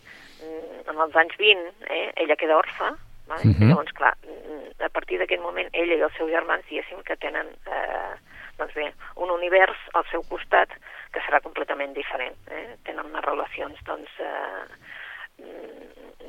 mm, 0.40 0.88
en 0.90 0.96
els 1.00 1.14
anys 1.16 1.36
20 1.36 1.72
eh, 1.90 2.12
ella 2.16 2.36
queda 2.36 2.56
orfa, 2.56 2.94
vale? 3.28 3.44
Mhm. 3.44 3.68
llavors, 3.68 3.92
clar, 3.92 4.16
mm, 4.24 4.82
a 4.82 4.88
partir 4.88 5.18
d'aquest 5.18 5.42
moment 5.42 5.68
ella 5.72 5.94
i 5.94 6.00
els 6.00 6.14
seus 6.16 6.30
germans, 6.30 6.64
diguéssim, 6.68 7.02
que 7.04 7.16
tenen 7.16 7.46
eh, 7.66 8.14
doncs 8.58 8.74
bé, 8.76 8.90
un 9.16 9.30
univers 9.34 9.78
al 9.94 10.06
seu 10.10 10.22
costat 10.30 10.72
que 11.14 11.22
serà 11.26 11.40
completament 11.44 11.94
diferent. 11.96 12.36
Eh? 12.50 12.76
Tenen 12.86 13.06
unes 13.10 13.24
relacions, 13.26 13.80
doncs, 13.86 14.10
eh, 14.20 15.48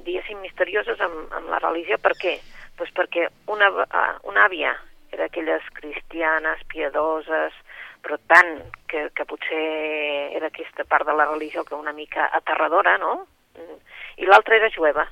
diguéssim, 0.05 0.41
misterioses 0.41 1.01
amb, 1.01 1.31
amb 1.33 1.49
la 1.53 1.61
religió. 1.63 1.97
Per 2.01 2.13
què? 2.21 2.37
Pues 2.77 2.91
perquè 2.95 3.29
una, 3.51 3.71
ah, 3.89 4.15
una 4.29 4.45
àvia 4.49 4.75
era 5.11 5.25
d'aquelles 5.25 5.63
cristianes, 5.77 6.63
piadoses, 6.67 7.53
però 8.03 8.17
tant 8.29 8.57
que, 8.91 9.07
que 9.15 9.25
potser 9.25 9.61
era 10.37 10.51
aquesta 10.51 10.85
part 10.85 11.07
de 11.07 11.15
la 11.15 11.25
religió 11.29 11.63
que 11.63 11.77
una 11.77 11.93
mica 11.93 12.27
aterradora, 12.33 12.97
no? 13.01 13.25
Mm. 13.57 13.77
I 14.21 14.27
l'altra 14.29 14.59
era 14.59 14.69
jueva, 14.73 15.07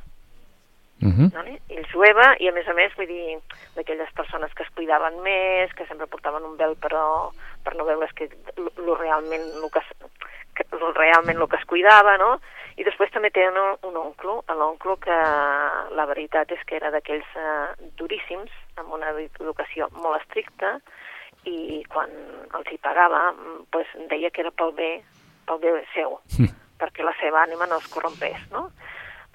Uh 1.02 1.10
-huh. 1.10 1.34
no? 1.34 1.44
I 1.70 1.84
jueva, 1.92 2.36
i 2.40 2.48
a 2.48 2.52
més 2.52 2.68
a 2.68 2.74
més, 2.74 2.96
vull 2.96 3.08
dir, 3.08 3.40
d'aquelles 3.76 4.12
persones 4.14 4.54
que 4.54 4.64
es 4.64 4.70
cuidaven 4.76 5.22
més, 5.22 5.74
que 5.74 5.86
sempre 5.88 6.08
portaven 6.08 6.44
un 6.44 6.58
vel 6.58 6.76
però 6.76 7.32
per 7.64 7.76
no 7.76 7.86
veure's 7.86 8.14
que 8.14 8.30
lo, 8.58 8.72
lo 8.78 8.96
realment 8.96 9.42
el 9.42 9.70
que, 9.72 9.82
que 10.56 10.78
lo, 10.78 10.92
realment 10.94 11.40
el 11.40 11.48
que 11.50 11.58
es 11.58 11.66
cuidava, 11.66 12.18
no? 12.18 12.40
I 12.78 12.84
després 12.84 13.12
també 13.12 13.30
tenen 13.32 13.58
un, 13.58 13.78
un 13.90 13.98
oncle, 13.98 14.42
l'oncle 14.58 14.98
que 14.98 15.18
la 15.98 16.06
veritat 16.10 16.52
és 16.52 16.64
que 16.66 16.76
era 16.76 16.90
d'aquells 16.92 17.36
eh, 17.36 17.90
duríssims, 18.00 18.52
amb 18.78 18.94
una 18.94 19.12
educació 19.40 19.90
molt 19.92 20.22
estricta, 20.22 20.80
i 21.46 21.84
quan 21.92 22.10
els 22.56 22.72
hi 22.72 22.80
pagava, 22.82 23.32
mm, 23.32 23.66
pues, 23.72 23.88
deia 24.10 24.32
que 24.32 24.42
era 24.42 24.52
pel 24.52 24.74
bé, 24.78 24.92
pel 25.48 25.60
bé 25.60 25.76
seu, 25.94 26.18
perquè 26.82 27.06
la 27.06 27.16
seva 27.20 27.44
ànima 27.44 27.68
no 27.68 27.78
es 27.78 27.88
corrompés, 27.94 28.40
no? 28.52 28.70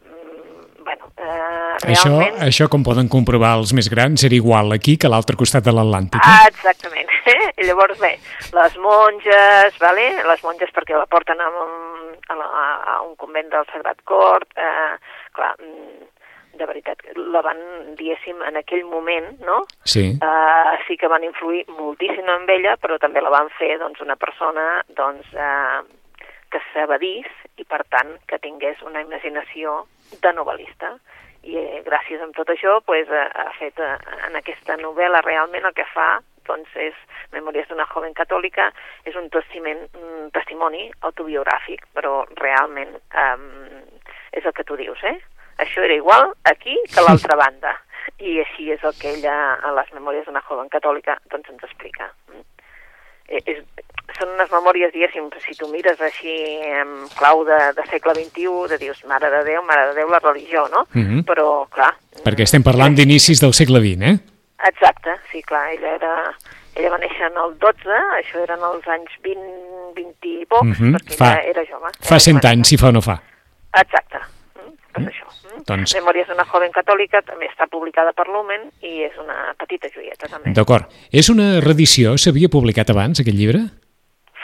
Mm, 0.04 0.47
bueno, 0.84 1.10
eh, 1.16 1.76
Això, 1.92 2.08
realment... 2.08 2.42
això, 2.46 2.68
com 2.72 2.82
poden 2.86 3.08
comprovar 3.08 3.56
els 3.58 3.72
més 3.76 3.88
grans, 3.92 4.22
era 4.24 4.34
igual 4.34 4.72
aquí 4.72 4.96
que 4.96 5.06
a 5.06 5.10
l'altre 5.12 5.36
costat 5.36 5.64
de 5.64 5.72
l'Atlàntic. 5.74 6.20
eh? 6.20 6.34
Ah, 6.34 6.48
exactament. 6.48 7.08
I 7.60 7.66
llavors, 7.66 7.98
bé, 8.00 8.14
les 8.54 8.76
monges, 8.78 9.78
vale? 9.82 10.06
les 10.30 10.44
monges 10.44 10.70
perquè 10.74 10.96
la 10.96 11.06
porten 11.06 11.40
a 11.40 11.48
un, 11.48 11.74
a, 12.28 12.34
la, 12.38 12.46
a 12.96 13.00
un 13.02 13.16
convent 13.16 13.50
del 13.50 13.66
Sagrat 13.72 14.00
Cor, 14.08 14.46
eh, 14.56 14.94
clar, 15.36 15.54
mm, 15.60 16.06
de 16.58 16.66
veritat, 16.66 17.04
la 17.30 17.42
van, 17.44 17.60
diguéssim, 17.98 18.40
en 18.48 18.56
aquell 18.58 18.82
moment, 18.90 19.28
no?, 19.46 19.60
Sí. 19.84 20.08
eh, 20.18 20.72
sí 20.88 20.96
que 20.98 21.06
van 21.06 21.22
influir 21.22 21.64
moltíssim 21.70 22.26
en 22.28 22.48
ella, 22.50 22.76
però 22.82 22.96
també 22.98 23.20
la 23.22 23.30
van 23.30 23.46
fer, 23.58 23.76
doncs, 23.78 24.00
una 24.02 24.16
persona, 24.16 24.82
doncs, 24.88 25.28
eh, 25.34 25.82
que 26.52 26.60
s'evadís 26.72 27.28
i, 27.56 27.64
per 27.64 27.82
tant, 27.92 28.14
que 28.30 28.40
tingués 28.42 28.80
una 28.86 29.02
imaginació 29.04 29.84
de 30.22 30.32
novel·lista. 30.36 30.94
I 31.48 31.54
eh, 31.60 31.82
gràcies 31.86 32.22
a 32.22 32.28
tot 32.36 32.50
això 32.52 32.80
pues, 32.86 33.10
eh, 33.10 33.28
ha 33.44 33.52
fet 33.58 33.78
eh, 33.78 33.94
en 34.26 34.36
aquesta 34.40 34.76
novel·la 34.80 35.22
realment 35.26 35.68
el 35.68 35.76
que 35.76 35.86
fa 35.94 36.18
doncs, 36.48 36.70
és 36.80 36.96
Memòries 37.32 37.68
d'una 37.68 37.84
joven 37.90 38.14
catòlica, 38.16 38.70
és 39.04 39.16
un 39.20 39.28
testimoni 39.32 40.86
autobiogràfic, 41.04 41.84
però 41.92 42.22
realment 42.40 42.94
eh, 42.96 43.82
és 44.32 44.46
el 44.46 44.54
que 44.56 44.64
tu 44.64 44.78
dius, 44.80 45.02
eh? 45.04 45.18
Això 45.58 45.82
era 45.84 45.94
igual 45.94 46.32
aquí 46.48 46.76
que 46.88 47.00
a 47.00 47.04
l'altra 47.04 47.36
banda. 47.44 47.74
I 48.18 48.38
així 48.42 48.70
és 48.72 48.82
el 48.86 48.94
que 48.98 49.12
ella, 49.18 49.34
a 49.60 49.72
les 49.76 49.90
Memòries 49.94 50.26
d'una 50.26 50.42
joven 50.48 50.70
catòlica, 50.72 51.18
doncs 51.30 51.50
ens 51.52 51.66
explica. 51.68 52.08
Mm. 52.32 52.44
Eh, 53.28 53.42
És, 53.44 53.60
són 54.18 54.28
unes 54.34 54.50
memòries, 54.50 54.92
diguéssim, 54.92 55.28
si 55.44 55.54
tu 55.58 55.68
mires 55.72 56.00
així 56.00 56.34
en 56.80 57.06
clau 57.18 57.44
de, 57.46 57.56
de 57.76 57.84
segle 57.90 58.14
XXI, 58.14 58.68
de 58.68 58.78
dius, 58.78 59.04
mare 59.06 59.30
de 59.30 59.44
Déu, 59.46 59.62
mare 59.64 59.88
de 59.88 59.94
Déu, 60.00 60.08
la 60.10 60.18
religió, 60.18 60.66
no? 60.68 60.86
Mhm. 60.94 61.24
Però, 61.24 61.66
clar... 61.70 61.94
Perquè 62.24 62.42
estem 62.44 62.62
parlant 62.66 62.94
d'inicis 62.98 63.40
del 63.40 63.54
segle 63.54 63.80
XX, 63.80 64.02
eh? 64.02 64.18
Exacte, 64.68 65.14
sí, 65.32 65.42
clar, 65.42 65.68
ella 65.72 65.94
era... 65.94 66.14
Ella 66.78 66.90
va 66.92 66.98
néixer 67.02 67.26
en 67.26 67.38
el 67.42 67.56
12, 67.58 67.94
això 68.20 68.38
eren 68.44 68.60
els 68.62 68.84
anys 68.86 69.10
20, 69.24 69.48
20 69.96 70.28
i 70.42 70.46
pocs, 70.46 70.78
Mhm, 70.78 70.92
perquè 70.94 71.16
fa- 71.18 71.32
ella 71.40 71.50
era 71.50 71.64
jove. 71.66 71.90
Fa 71.98 72.14
Era 72.14 72.20
cent 72.22 72.38
jove. 72.38 72.52
anys, 72.52 72.68
si 72.68 72.76
fa 72.78 72.88
o 72.88 72.92
no 72.92 73.00
fa. 73.02 73.16
Exacte, 73.74 74.18
mm, 74.54 74.76
pues 74.94 75.06
això. 75.08 75.26
Mm. 75.26 75.64
Doncs- 75.66 75.94
Memòries 75.98 76.28
d'una 76.28 76.44
joven 76.44 76.70
catòlica 76.70 77.20
també 77.26 77.48
està 77.50 77.66
publicada 77.66 78.12
per 78.12 78.28
Lumen 78.28 78.70
i 78.80 79.02
és 79.02 79.16
una 79.18 79.52
petita 79.58 79.88
joieta 79.92 80.28
també. 80.28 80.52
D'acord. 80.54 80.86
És 81.10 81.28
una 81.30 81.58
reedició? 81.60 82.14
S'havia 82.16 82.48
publicat 82.48 82.90
abans, 82.90 83.18
aquest 83.20 83.36
llibre? 83.36 83.58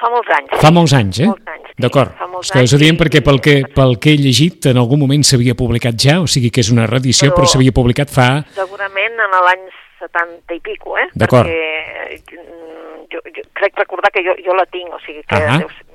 Fa 0.04 0.10
molts 0.12 0.30
anys. 0.36 0.54
Fa 0.60 0.70
molts 0.76 0.92
anys, 0.98 1.20
eh? 1.24 1.28
Molts 1.30 1.48
anys, 1.54 1.70
D'acord. 1.80 2.12
És 2.42 2.50
que 2.52 2.62
us 2.68 2.74
ho 2.76 2.78
diem 2.78 2.96
perquè 3.00 3.22
pel 3.24 3.40
que, 3.42 3.54
pel 3.74 3.96
que 3.98 4.12
he 4.12 4.18
llegit 4.20 4.68
en 4.70 4.76
algun 4.78 5.00
moment 5.00 5.24
s'havia 5.26 5.56
publicat 5.58 5.96
ja, 5.98 6.18
o 6.22 6.28
sigui 6.30 6.50
que 6.52 6.60
és 6.60 6.70
una 6.74 6.84
reedició, 6.86 7.30
però, 7.32 7.42
Però- 7.42 7.52
s'havia 7.54 7.72
publicat 7.74 8.12
fa... 8.12 8.28
Segurament 8.54 9.16
en 9.24 9.34
l'any 9.48 9.64
70 10.04 10.54
i 10.54 10.60
pico, 10.60 10.98
eh? 11.00 11.08
D'acord. 11.16 11.48
Perquè 11.48 12.36
mm, 12.36 13.08
jo, 13.14 13.22
jo 13.38 13.42
crec 13.58 13.80
recordar 13.80 14.12
que 14.12 14.22
jo, 14.26 14.36
jo 14.44 14.54
la 14.54 14.66
tinc, 14.70 14.92
o 14.92 15.00
sigui 15.06 15.22
que 15.24 15.34
Ahà. 15.40 15.58
deu 15.64 15.72
ser 15.72 15.86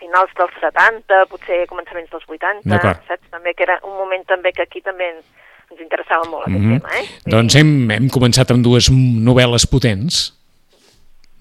finals 0.00 0.32
dels 0.36 0.56
70, 0.60 1.20
potser 1.30 1.60
començaments 1.70 2.10
dels 2.10 2.24
80, 2.28 2.64
D'acord. 2.68 3.04
saps? 3.08 3.28
També 3.30 3.52
que 3.54 3.62
era 3.68 3.78
un 3.84 3.94
moment 4.00 4.24
també 4.26 4.52
que 4.52 4.64
aquí 4.66 4.80
també 4.84 5.12
ens 5.14 5.80
interessava 5.80 6.24
molt 6.30 6.48
aquest 6.48 6.60
Mhm. 6.64 6.80
tema, 6.80 6.96
eh? 6.98 7.04
Doncs 7.26 7.54
hem, 7.60 7.90
hem 7.90 8.08
començat 8.08 8.50
amb 8.50 8.64
dues 8.64 8.90
novel·les 8.90 9.64
potents, 9.70 10.32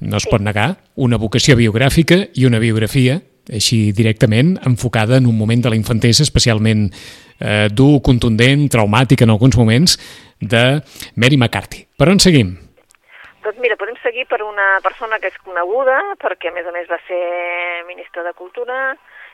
no 0.04 0.20
es 0.20 0.28
pot 0.30 0.44
negar, 0.44 0.76
una 0.96 1.20
vocació 1.22 1.56
biogràfica 1.60 2.20
i 2.36 2.46
una 2.48 2.60
biografia, 2.62 3.22
així 3.52 3.92
directament, 3.96 4.56
enfocada 4.68 5.18
en 5.20 5.28
un 5.28 5.38
moment 5.38 5.64
de 5.64 5.72
la 5.72 5.80
infantesa 5.80 6.24
especialment 6.24 6.86
eh, 7.40 7.68
dur, 7.72 8.02
contundent, 8.06 8.68
traumàtic 8.72 9.24
en 9.24 9.34
alguns 9.34 9.58
moments, 9.60 9.98
de 10.40 10.64
Mary 11.16 11.40
McCarthy. 11.40 11.86
Per 11.98 12.10
on 12.12 12.22
seguim? 12.24 12.54
Doncs 13.44 13.60
mira, 13.60 13.76
podem 13.80 13.98
seguir 14.00 14.24
per 14.32 14.40
una 14.46 14.78
persona 14.84 15.20
que 15.20 15.28
és 15.28 15.40
coneguda, 15.44 15.98
perquè 16.22 16.52
a 16.52 16.56
més 16.56 16.68
a 16.68 16.72
més 16.76 16.88
va 16.88 17.00
ser 17.10 17.24
ministra 17.90 18.24
de 18.24 18.32
Cultura 18.40 18.94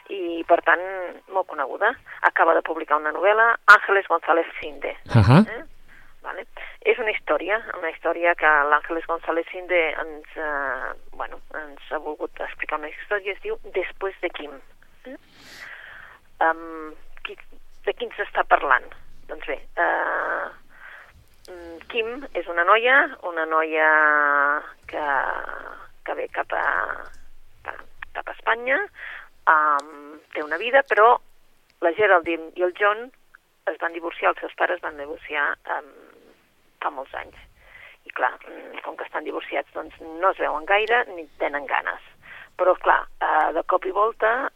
i, 0.09 0.41
per 0.49 0.63
tant, 0.65 0.81
molt 1.29 1.45
coneguda. 1.51 1.91
Acaba 2.25 2.55
de 2.57 2.65
publicar 2.65 2.97
una 2.97 3.13
novel·la, 3.13 3.51
Ángeles 3.69 4.09
González 4.09 4.49
Sinde. 4.57 4.95
Ahà. 5.13 5.43
Eh? 5.45 5.61
Vale. 6.25 6.47
És 6.87 6.99
una 6.99 7.11
història, 7.11 7.57
una 7.75 7.89
història 7.91 8.31
que 8.39 8.49
l'Àngeles 8.71 9.07
González 9.09 9.47
Sinde 9.51 9.79
ens, 9.99 10.37
eh, 10.37 10.93
bueno, 11.11 11.41
ens 11.59 11.91
ha 11.91 11.99
volgut 11.99 12.39
explicar 12.39 12.79
una 12.79 12.91
història, 12.91 13.33
es 13.33 13.41
diu 13.43 13.57
Després 13.75 14.15
de 14.21 14.29
Quim. 14.37 14.53
Eh? 15.11 15.17
Um, 16.39 16.95
qui, 17.27 17.35
de 17.83 17.93
qui 17.93 18.07
ens 18.07 18.21
està 18.23 18.45
parlant? 18.47 18.87
Doncs 19.27 19.45
bé, 19.51 19.59
eh, 19.59 20.47
mm, 21.51 21.77
Kim 21.91 22.23
és 22.33 22.47
una 22.47 22.63
noia, 22.63 23.01
una 23.27 23.45
noia 23.45 23.89
que, 24.87 25.05
que 26.07 26.15
ve 26.15 26.29
cap 26.31 26.55
a, 26.55 26.65
cap 28.15 28.23
a 28.23 28.37
Espanya, 28.37 28.79
um, 29.51 30.15
té 30.31 30.43
una 30.47 30.57
vida, 30.57 30.85
però 30.87 31.17
la 31.83 31.91
Geraldine 31.99 32.53
i 32.55 32.63
el 32.63 32.73
John 32.79 33.09
es 33.67 33.77
van 33.83 33.93
divorciar, 33.93 34.31
els 34.31 34.39
seus 34.45 34.55
pares 34.55 34.79
van 34.81 34.97
divorciar 34.97 35.51
um, 35.75 35.91
fa 36.81 36.91
molts 36.93 37.13
anys. 37.21 37.37
I 38.07 38.13
clar, 38.15 38.31
mm, 38.45 38.79
com 38.85 38.95
que 38.97 39.05
estan 39.07 39.27
divorciats, 39.27 39.71
doncs 39.75 39.99
no 40.01 40.31
es 40.31 40.39
veuen 40.39 40.65
gaire 40.65 41.03
ni 41.15 41.27
tenen 41.41 41.67
ganes. 41.67 42.01
Però, 42.59 42.75
clar, 42.83 43.01
eh, 43.23 43.51
de 43.55 43.63
cop 43.63 43.85
i 43.85 43.91
volta, 43.95 44.49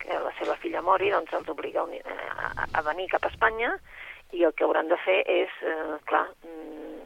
que 0.00 0.18
la 0.18 0.32
seva 0.38 0.56
filla 0.62 0.82
mori, 0.82 1.10
doncs 1.10 1.32
els 1.32 1.48
obliga 1.48 1.84
eh, 1.92 2.02
a, 2.72 2.82
venir 2.82 3.08
cap 3.12 3.24
a 3.24 3.30
Espanya 3.30 3.76
i 4.32 4.42
el 4.42 4.54
que 4.54 4.64
hauran 4.66 4.88
de 4.90 4.98
fer 5.04 5.20
és, 5.30 5.52
eh, 5.62 5.98
clar, 6.10 6.26
mm, 6.42 7.04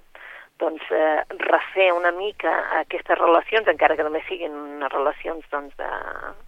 doncs, 0.59 0.83
refer 1.45 1.93
una 1.93 2.11
mica 2.11 2.55
aquestes 2.81 3.19
relacions, 3.19 3.69
encara 3.69 3.95
que 3.97 4.07
només 4.07 4.25
siguin 4.27 4.57
unes 4.57 4.93
relacions 4.93 5.45
doncs, 5.53 5.77
de, 5.79 5.91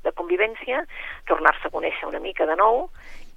de 0.02 0.12
convivència, 0.18 0.82
tornar-se 1.30 1.68
a 1.68 1.74
conèixer 1.76 2.08
una 2.08 2.22
mica 2.24 2.46
de 2.46 2.56
nou. 2.56 2.88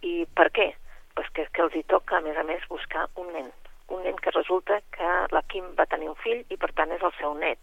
I 0.01 0.25
per 0.33 0.49
què? 0.55 0.71
Pues 1.13 1.29
que, 1.35 1.45
que 1.53 1.61
els 1.61 1.75
hi 1.75 1.83
toca, 1.83 2.17
a 2.17 2.25
més 2.25 2.39
a 2.39 2.47
més, 2.47 2.65
buscar 2.71 3.05
un 3.21 3.29
nen. 3.35 3.51
Un 3.89 4.03
nen 4.03 4.15
que 4.15 4.31
resulta 4.31 4.81
que 4.91 5.09
la 5.31 5.41
Kim 5.47 5.65
va 5.77 5.85
tenir 5.85 6.09
un 6.09 6.15
fill 6.15 6.45
i, 6.49 6.57
per 6.57 6.71
tant, 6.73 6.91
és 6.91 7.01
el 7.03 7.13
seu 7.19 7.33
net. 7.35 7.59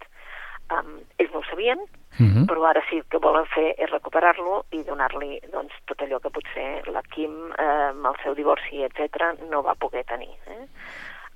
Um, 0.70 1.00
ells 1.18 1.32
no 1.32 1.40
ho 1.40 1.44
sabien, 1.48 1.80
Mhm. 2.18 2.46
però 2.46 2.64
ara 2.68 2.82
sí 2.88 3.02
que 3.10 3.18
volen 3.18 3.46
fer 3.46 3.74
és 3.78 3.90
recuperar-lo 3.90 4.64
i 4.70 4.82
donar-li 4.84 5.40
doncs, 5.50 5.72
tot 5.86 5.98
allò 6.02 6.20
que 6.20 6.30
potser 6.30 6.86
la 6.88 7.02
Kim, 7.02 7.52
eh, 7.52 7.88
amb 7.90 8.06
el 8.06 8.16
seu 8.22 8.34
divorci, 8.34 8.82
etc 8.84 9.40
no 9.48 9.62
va 9.62 9.74
poder 9.74 10.04
tenir. 10.04 10.30
Eh? 10.46 10.66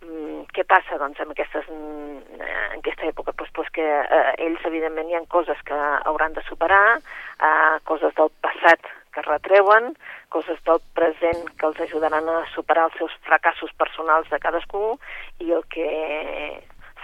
Mm, 0.04 0.42
què 0.52 0.64
passa 0.66 0.98
doncs, 0.98 1.18
amb 1.20 1.30
aquestes, 1.32 1.64
mm, 1.68 2.40
en 2.40 2.78
aquesta 2.78 3.06
època? 3.06 3.32
Pues, 3.32 3.50
pues 3.52 3.70
que 3.70 3.82
eh, 3.82 4.34
ells, 4.38 4.64
evidentment, 4.64 5.08
hi 5.08 5.14
ha 5.14 5.26
coses 5.26 5.60
que 5.64 5.74
hauran 6.04 6.34
de 6.34 6.42
superar, 6.42 6.98
eh, 6.98 7.78
coses 7.84 8.14
del 8.14 8.30
passat 8.40 8.80
que 9.14 9.24
retreuen, 9.26 9.94
coses 10.34 10.60
del 10.66 10.82
present 10.98 11.46
que 11.58 11.66
els 11.70 11.80
ajudaran 11.86 12.28
a 12.28 12.42
superar 12.54 12.88
els 12.90 12.98
seus 13.00 13.14
fracassos 13.26 13.72
personals 13.80 14.30
de 14.30 14.40
cadascú 14.42 14.96
i 15.40 15.52
el 15.54 15.64
que 15.72 15.88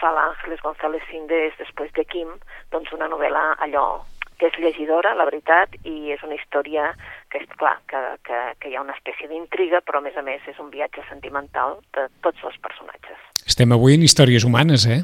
fa 0.00 0.12
l'Àngeles 0.16 0.62
González 0.64 1.04
Sinde 1.10 1.46
és 1.48 1.58
després 1.60 1.92
de 1.96 2.06
Kim, 2.08 2.32
doncs 2.72 2.92
una 2.96 3.08
novel·la 3.12 3.52
allò 3.66 4.02
que 4.40 4.48
és 4.48 4.56
llegidora, 4.56 5.12
la 5.14 5.26
veritat, 5.28 5.74
i 5.84 6.14
és 6.14 6.22
una 6.24 6.38
història 6.38 6.86
que 7.30 7.42
és 7.42 7.50
clar, 7.60 7.74
que, 7.90 8.00
que, 8.24 8.38
que 8.56 8.70
hi 8.70 8.78
ha 8.78 8.84
una 8.84 8.96
espècie 8.96 9.28
d'intriga, 9.28 9.82
però 9.84 10.00
a 10.00 10.06
més 10.06 10.16
a 10.16 10.24
més 10.24 10.46
és 10.48 10.56
un 10.62 10.70
viatge 10.72 11.04
sentimental 11.10 11.76
de 11.96 12.06
tots 12.24 12.40
els 12.48 12.56
personatges. 12.64 13.20
Estem 13.44 13.76
avui 13.76 13.98
en 13.98 14.06
històries 14.06 14.48
humanes, 14.48 14.88
eh? 14.88 15.02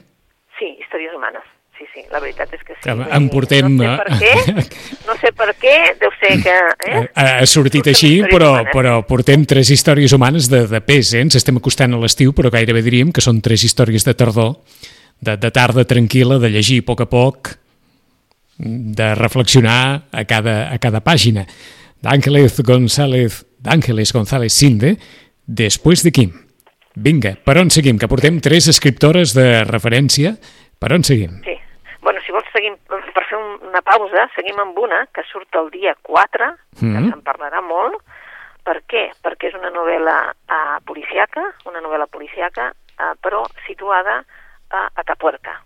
Sí, 0.56 0.72
històries 0.80 1.12
humanes. 1.12 1.44
Sí, 1.76 1.84
sí, 1.92 2.02
la 2.08 2.20
veritat 2.24 2.52
és 2.56 2.62
que 2.64 2.72
sí. 2.72 2.80
Que 2.86 2.92
en 2.94 3.26
dir, 3.26 3.30
portem, 3.34 3.74
No 3.76 3.96
sé 3.98 3.98
per 4.00 4.14
què, 4.22 4.54
no 5.06 5.16
sé 5.20 5.32
per 5.36 5.48
què, 5.60 5.74
deu 6.00 6.12
ser 6.16 6.30
que... 6.40 6.54
Eh? 6.88 7.02
Ha, 7.12 7.26
ha 7.42 7.46
sortit 7.46 7.82
Portem 7.82 7.92
així, 7.92 8.12
però, 8.30 8.50
humanes. 8.54 8.72
però 8.72 8.94
portem 9.04 9.44
tres 9.44 9.70
històries 9.74 10.14
humanes 10.16 10.48
de, 10.48 10.62
de 10.70 10.80
pes, 10.80 11.12
eh? 11.12 11.20
Ens 11.26 11.36
estem 11.36 11.58
acostant 11.60 11.92
a 11.92 12.00
l'estiu, 12.00 12.32
però 12.36 12.48
gairebé 12.54 12.80
diríem 12.86 13.12
que 13.12 13.24
són 13.24 13.42
tres 13.44 13.64
històries 13.68 14.06
de 14.08 14.14
tardor, 14.16 14.54
de, 15.20 15.36
de 15.36 15.50
tarda 15.52 15.84
tranquil·la, 15.84 16.38
de 16.40 16.50
llegir 16.54 16.80
a 16.80 16.86
poc 16.88 17.04
a 17.04 17.08
poc, 17.12 17.52
de 18.56 19.10
reflexionar 19.20 20.06
a 20.12 20.24
cada, 20.24 20.56
a 20.72 20.78
cada 20.80 21.02
pàgina. 21.04 21.44
D'Àngeles 22.00 22.56
González, 22.64 23.42
d'Àngeles 23.60 24.14
González 24.16 24.56
Sinde, 24.56 24.94
després 25.44 26.04
de 26.06 26.12
Quim. 26.12 26.32
Vinga, 26.96 27.34
per 27.44 27.58
on 27.60 27.68
seguim? 27.68 27.98
Que 28.00 28.08
portem 28.08 28.40
tres 28.40 28.70
escriptores 28.72 29.34
de 29.36 29.64
referència. 29.68 30.38
Per 30.80 30.92
on 30.96 31.04
seguim? 31.04 31.36
Sí. 31.44 31.55
Seguim, 32.56 32.78
per 32.88 33.02
fer 33.28 33.36
un, 33.36 33.58
una 33.68 33.82
pausa, 33.84 34.22
seguim 34.32 34.56
amb 34.62 34.78
una 34.80 35.02
que 35.12 35.20
surt 35.28 35.52
el 35.60 35.68
dia 35.74 35.92
4, 36.08 36.46
que 36.78 36.86
Mhm. 36.86 37.10
se'n 37.10 37.22
parlarà 37.22 37.60
molt. 37.60 38.00
Per 38.64 38.80
què? 38.88 39.10
Perquè 39.22 39.50
és 39.50 39.54
una 39.54 39.68
novel·la 39.70 40.32
uh, 40.32 40.80
policiaca, 40.88 41.42
una 41.66 41.80
novel·la 41.84 42.06
policiaca, 42.08 42.70
uh, 42.72 43.12
però 43.20 43.44
situada 43.66 44.24
a 44.70 44.88
Atapuerca. 44.96 45.60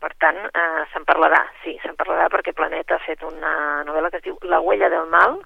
Per 0.00 0.10
tant, 0.20 0.36
eh, 0.36 0.82
se'n 0.92 1.04
parlarà, 1.08 1.38
sí, 1.62 1.78
se'n 1.82 1.94
parlarà 1.96 2.26
perquè 2.28 2.52
Planeta 2.52 2.96
ha 2.96 3.04
fet 3.06 3.22
una 3.24 3.82
novel·la 3.84 4.10
que 4.10 4.18
es 4.18 4.22
diu 4.26 4.36
La 4.42 4.58
huella 4.60 4.88
del 4.90 5.06
mal, 5.08 5.38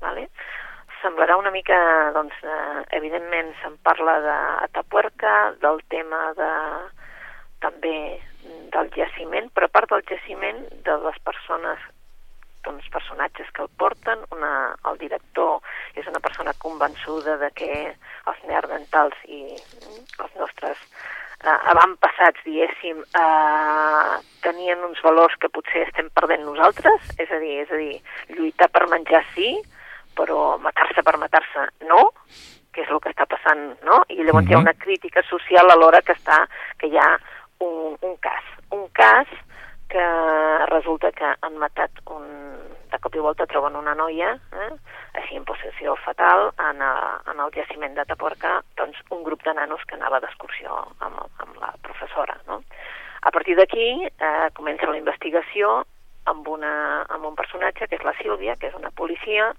vale? 0.00 0.28
semblarà 1.00 1.36
una 1.36 1.50
mica, 1.50 1.76
doncs, 2.14 2.34
eh, 2.44 2.84
evidentment 2.96 3.54
se'n 3.62 3.78
parla 3.82 4.18
d'Atapuerca, 4.20 5.54
del 5.62 5.80
tema 5.88 6.32
de, 6.36 6.50
també 7.60 8.20
del 8.72 8.90
jaciment, 8.96 9.50
però 9.54 9.66
a 9.68 9.74
part 9.74 9.90
del 9.90 10.04
jaciment, 10.08 10.62
de 10.86 10.96
les 11.04 11.18
persones 11.26 11.78
doncs, 12.62 12.86
personatges 12.94 13.48
que 13.50 13.62
el 13.64 13.70
porten, 13.76 14.20
una, 14.30 14.52
el 14.90 14.98
director 14.98 15.58
és 15.98 16.06
una 16.06 16.20
persona 16.22 16.54
convençuda 16.62 17.36
de 17.40 17.50
que 17.58 17.72
els 17.90 18.44
neandertals 18.46 19.18
i 19.26 19.42
els 20.22 20.36
nostres 20.38 20.78
eh, 21.42 21.58
avantpassats, 21.74 22.44
diguéssim, 22.46 23.02
eh, 23.02 24.14
tenien 24.46 24.84
uns 24.86 25.02
valors 25.02 25.34
que 25.42 25.50
potser 25.50 25.88
estem 25.88 26.10
perdent 26.14 26.46
nosaltres, 26.46 27.10
és 27.18 27.30
a 27.30 27.42
dir, 27.42 27.58
és 27.64 27.70
a 27.74 27.82
dir, 27.82 27.98
lluitar 28.38 28.70
per 28.70 28.86
menjar 28.94 29.24
sí, 29.34 29.56
però 30.14 30.56
matar-se 30.62 31.02
per 31.02 31.16
matar-se 31.18 31.66
no, 31.88 32.12
que 32.72 32.86
és 32.86 32.90
el 32.94 33.00
que 33.04 33.10
està 33.10 33.26
passant, 33.28 33.72
no? 33.84 34.04
I 34.08 34.22
llavors 34.22 34.46
hi 34.46 34.54
ha 34.54 34.58
Mhm. 34.58 34.68
una 34.68 34.74
crítica 34.74 35.22
social 35.28 35.68
alhora 35.70 36.00
que 36.00 36.14
està, 36.14 36.46
que 36.78 36.86
hi 36.86 36.96
ha 36.96 37.18
un, 37.62 37.96
un 38.00 38.16
cas. 38.24 38.44
Un 38.70 38.88
cas 38.96 39.30
que 39.92 40.06
resulta 40.72 41.12
que 41.12 41.34
han 41.40 41.58
matat 41.60 42.02
un... 42.10 42.24
De 42.92 42.98
cop 43.00 43.14
i 43.16 43.22
volta 43.24 43.46
troben 43.48 43.76
una 43.78 43.94
noia, 43.96 44.34
eh? 44.52 44.72
així 45.16 45.38
en 45.38 45.46
possessió 45.48 45.94
fatal, 46.04 46.50
en, 46.60 46.82
a, 46.84 46.92
en 47.32 47.38
el 47.40 47.52
jaciment 47.54 47.94
de 47.96 48.04
Taporca, 48.08 48.58
doncs 48.76 48.98
un 49.16 49.22
grup 49.24 49.40
de 49.46 49.54
nanos 49.56 49.80
que 49.88 49.96
anava 49.96 50.20
d'excursió 50.20 50.76
amb, 51.00 51.22
amb 51.40 51.56
la 51.62 51.70
professora, 51.86 52.36
no? 52.50 52.60
A 53.22 53.32
partir 53.32 53.56
d'aquí 53.56 53.86
eh, 54.04 54.48
comença 54.58 54.90
la 54.90 55.00
investigació 55.00 55.70
amb, 56.28 56.48
una, 56.52 56.74
amb 57.08 57.30
un 57.30 57.38
personatge 57.38 57.88
que 57.88 57.96
és 57.96 58.04
la 58.04 58.16
Sílvia, 58.20 58.58
que 58.60 58.68
és 58.68 58.76
una 58.76 58.92
policia, 58.92 59.52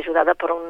ajudada 0.00 0.34
per 0.38 0.52
un, 0.54 0.64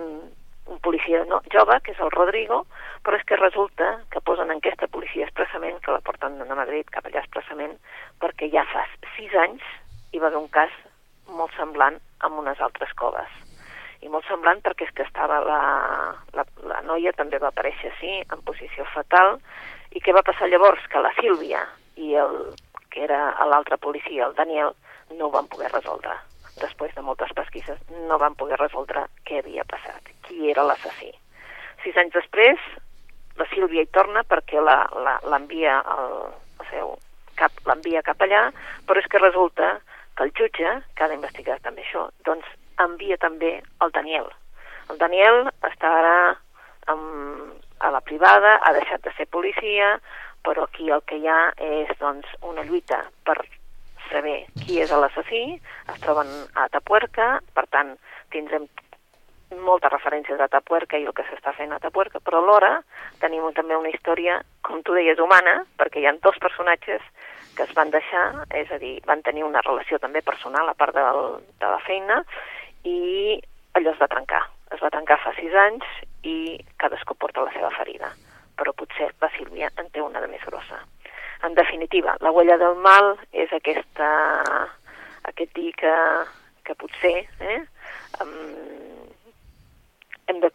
un 0.67 0.81
policia 0.81 1.25
no, 1.29 1.41
jove, 1.53 1.77
que 1.85 1.93
és 1.93 2.01
el 2.01 2.13
Rodrigo, 2.15 2.65
però 3.05 3.19
és 3.19 3.25
que 3.29 3.37
resulta 3.41 3.91
que 4.11 4.23
posen 4.25 4.51
en 4.51 4.63
aquesta 4.63 4.89
policia 4.89 5.27
expressament, 5.29 5.81
que 5.85 5.93
la 5.93 6.03
porten 6.05 6.41
a 6.41 6.57
Madrid 6.57 6.89
cap 6.93 7.07
allà 7.07 7.21
expressament, 7.21 7.77
perquè 8.23 8.49
ja 8.53 8.65
fa 8.73 8.87
sis 9.17 9.35
anys 9.45 9.65
hi 10.13 10.23
va 10.23 10.31
haver 10.31 10.41
un 10.41 10.51
cas 10.53 10.73
molt 11.29 11.53
semblant 11.59 11.99
amb 12.25 12.41
unes 12.41 12.61
altres 12.61 12.93
coves. 13.01 13.41
i 14.05 14.09
molt 14.13 14.27
semblant 14.29 14.59
perquè 14.61 14.85
és 14.85 14.91
que 14.93 15.05
estava 15.07 15.39
la, 15.41 15.61
la, 16.37 16.43
la 16.69 16.81
noia 16.85 17.15
també 17.17 17.39
va 17.41 17.49
aparèixer 17.49 17.89
així, 17.89 18.19
en 18.21 18.43
posició 18.45 18.85
fatal, 18.93 19.39
i 19.97 20.03
què 20.05 20.13
va 20.13 20.23
passar 20.27 20.51
llavors? 20.53 20.85
Que 20.93 21.01
la 21.01 21.13
Sílvia 21.17 21.63
i 21.97 22.13
el 22.21 22.37
que 22.93 23.07
era 23.07 23.33
l'altre 23.49 23.79
policia, 23.81 24.27
el 24.29 24.37
Daniel, 24.37 24.75
no 25.17 25.27
ho 25.27 25.33
van 25.33 25.49
poder 25.49 25.73
resoldre. 25.73 26.19
Després 26.61 26.93
de 26.95 27.03
moltes 27.07 27.33
pesquises, 27.35 27.81
no 28.11 28.21
van 28.21 28.37
poder 28.37 28.61
resoldre 28.61 29.09
què 29.25 29.41
havia 29.41 29.65
passat, 29.73 30.14
qui 30.27 30.51
era 30.51 30.65
l'assassí. 30.67 31.11
Sis 31.85 31.97
anys 32.01 32.15
després, 32.17 32.61
la 33.41 33.47
Sílvia 33.53 33.85
hi 33.85 33.91
torna 33.93 34.23
perquè 34.29 34.63
l'envia 34.63 35.81
al, 35.81 36.15
seu 36.71 36.95
cap, 37.39 37.53
l'envia 37.67 38.03
cap 38.07 38.23
allà, 38.25 38.47
però 38.87 39.01
és 39.01 39.09
que 39.11 39.23
resulta 39.23 39.75
que 40.17 40.27
el 40.27 40.33
jutge, 40.39 40.77
que 40.95 41.05
ha 41.05 41.11
d'investigar 41.11 41.59
també 41.65 41.83
això, 41.83 42.07
doncs 42.27 42.47
envia 42.83 43.19
també 43.23 43.57
el 43.85 43.95
Daniel. 43.95 44.31
El 44.91 45.01
Daniel 45.01 45.49
està 45.67 45.91
ara 45.99 46.17
amb, 46.93 47.59
a 47.81 47.91
la 47.91 48.01
privada, 48.01 48.57
ha 48.63 48.73
deixat 48.77 49.03
de 49.05 49.13
ser 49.19 49.27
policia, 49.27 49.97
però 50.45 50.65
aquí 50.69 50.91
el 50.93 51.03
que 51.09 51.19
hi 51.19 51.29
ha 51.29 51.41
és 51.59 51.91
doncs, 52.01 52.29
una 52.43 52.65
lluita 52.69 53.01
per 53.27 53.39
saber 54.11 54.45
qui 54.63 54.81
és 54.85 54.93
l'assassí, 54.93 55.45
es 55.93 56.01
troben 56.05 56.31
a 56.61 56.69
Tapuerca, 56.73 57.39
per 57.57 57.67
tant, 57.73 57.95
tindrem 58.35 58.69
moltes 59.63 59.93
referències 59.93 60.41
a 60.41 60.49
Tapuerca 60.49 60.99
i 60.99 61.07
el 61.07 61.15
que 61.17 61.27
s'està 61.29 61.53
fent 61.57 61.73
a 61.73 61.81
Tapuerca, 61.83 62.21
però 62.25 62.41
alhora 62.43 62.73
tenim 63.23 63.47
també 63.57 63.77
una 63.77 63.93
història, 63.93 64.41
com 64.63 64.83
tu 64.83 64.97
deies, 64.97 65.21
humana, 65.21 65.63
perquè 65.79 66.03
hi 66.03 66.07
ha 66.09 66.17
dos 66.23 66.39
personatges 66.43 67.03
que 67.55 67.63
es 67.63 67.75
van 67.75 67.91
deixar, 67.95 68.25
és 68.51 68.71
a 68.75 68.79
dir, 68.83 68.99
van 69.07 69.23
tenir 69.23 69.45
una 69.47 69.63
relació 69.63 69.99
també 70.03 70.23
personal 70.27 70.69
a 70.69 70.75
part 70.75 70.95
del, 70.97 71.39
de 71.61 71.71
la 71.71 71.81
feina, 71.87 72.21
i 72.85 73.39
allò 73.79 73.95
es 73.95 74.01
va 74.01 74.11
trencar. 74.11 74.43
Es 74.75 74.83
va 74.83 74.91
trencar 74.91 75.21
fa 75.23 75.33
sis 75.39 75.55
anys 75.55 75.87
i 76.27 76.59
cadascú 76.81 77.15
porta 77.15 77.45
la 77.45 77.53
seva 77.55 77.71
ferida, 77.77 78.11
però 78.59 78.75
potser 78.77 79.13
la 79.23 79.31
Sílvia 79.37 79.71
en 79.79 79.91
té 79.95 80.03
una 80.03 80.23
de 80.25 80.31
més 80.31 80.43
grossa. 80.49 80.81
En 81.45 81.55
definitiva, 81.55 82.17
la 82.25 82.33
huella 82.33 82.57
del 82.59 82.79
mal 82.81 83.15
és 83.33 83.53
aquesta, 83.53 84.09
aquest 85.31 85.53
dir 85.55 85.75
que, 85.77 85.95
que 86.65 86.77
potser 86.81 87.17
eh, 87.45 87.61
um, 88.25 88.84
hem 90.29 90.41
de 90.41 90.51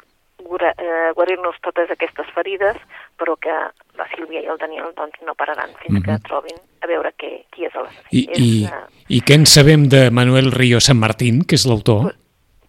eh, 0.78 1.12
guarir-nos 1.16 1.60
totes 1.62 1.92
aquestes 1.92 2.28
ferides, 2.36 2.78
però 3.18 3.36
que 3.42 3.54
la 4.00 4.08
Sílvia 4.16 4.42
i 4.42 4.50
el 4.52 4.58
Daniel 4.58 4.94
doncs, 4.98 5.20
no 5.26 5.36
pararan 5.36 5.70
fins 5.82 5.92
mm 5.92 5.98
-hmm. 5.98 6.06
que 6.06 6.12
mhm. 6.12 6.22
trobin 6.28 6.58
a 6.82 6.88
veure 6.88 7.14
què, 7.18 7.46
qui 7.52 7.66
és 7.66 7.74
l'assassí. 7.74 8.12
I, 8.12 8.28
és, 8.32 8.40
i, 8.40 8.64
uh... 8.66 8.88
I 9.08 9.22
què 9.22 9.34
en 9.36 9.46
sabem 9.46 9.90
de 9.90 10.12
Manuel 10.12 10.52
Río 10.52 10.80
San 10.80 10.98
Martín, 10.98 11.44
que 11.44 11.56
és 11.56 11.66
l'autor? 11.66 12.02
Pues, 12.02 12.16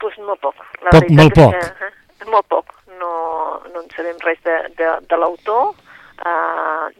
pues 0.01 0.19
molt 0.19 0.41
poc. 0.41 0.55
La 0.83 0.91
poc, 0.91 1.11
molt 1.11 1.35
poc. 1.35 1.53
Que, 1.53 1.87
eh, 1.87 2.31
molt 2.31 2.47
poc. 2.49 2.67
No, 3.01 3.13
no 3.73 3.83
en 3.83 3.89
sabem 3.97 4.17
res 4.21 4.39
de, 4.43 4.57
de, 4.77 4.89
de 5.09 5.17
l'autor. 5.17 5.75
Uh, 6.21 6.91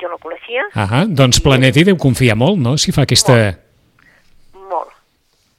jo 0.00 0.08
no 0.08 0.18
coneixia. 0.18 0.64
Ah 0.74 1.04
doncs 1.06 1.40
Planeti 1.44 1.84
deu 1.84 1.96
confiar 1.96 2.36
molt, 2.36 2.58
no?, 2.58 2.76
si 2.76 2.92
fa 2.92 3.02
aquesta... 3.02 3.36
Molt, 4.54 4.68
molt, 4.72 4.92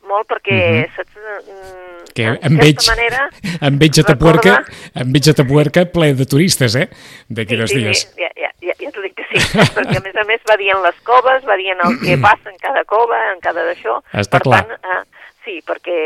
molt 0.10 0.28
perquè, 0.28 0.60
uh 0.60 0.82
-huh. 0.82 0.96
saps, 0.96 1.14
mm, 1.16 1.91
que 2.16 2.28
em 2.34 2.60
veig, 2.60 2.82
manera, 2.90 3.28
em 3.70 3.80
veig 3.82 4.02
a 4.02 4.06
Tapuerca, 4.12 4.58
em 5.04 5.16
veig 5.16 5.32
a 5.32 5.36
Tapuerca 5.38 5.86
ple 5.94 6.12
de 6.18 6.28
turistes, 6.30 6.78
eh, 6.80 6.88
d'aquí 7.30 7.56
sí, 7.56 7.62
dos 7.64 7.74
sí, 7.74 7.82
dies. 7.82 8.04
Sí, 8.06 8.22
ja, 8.26 8.30
ja, 8.38 8.52
ja, 8.68 8.78
ja 8.84 8.94
t'ho 8.94 9.06
dic 9.06 9.18
que 9.20 9.28
sí, 9.32 9.42
perquè 9.78 9.98
a 10.00 10.06
més 10.06 10.22
a 10.22 10.28
més 10.30 10.46
va 10.50 10.60
dient 10.62 10.86
les 10.86 11.02
coves, 11.08 11.44
va 11.48 11.58
dient 11.60 11.84
el 11.88 12.00
que 12.04 12.20
passa 12.28 12.54
en 12.54 12.62
cada 12.62 12.86
cova, 12.90 13.20
en 13.34 13.44
cada 13.44 13.66
d'això. 13.68 14.00
Està 14.12 14.40
per 14.40 14.48
clar. 14.50 14.64
Tant, 14.70 14.96
eh, 14.96 15.28
sí, 15.46 15.60
perquè 15.66 16.00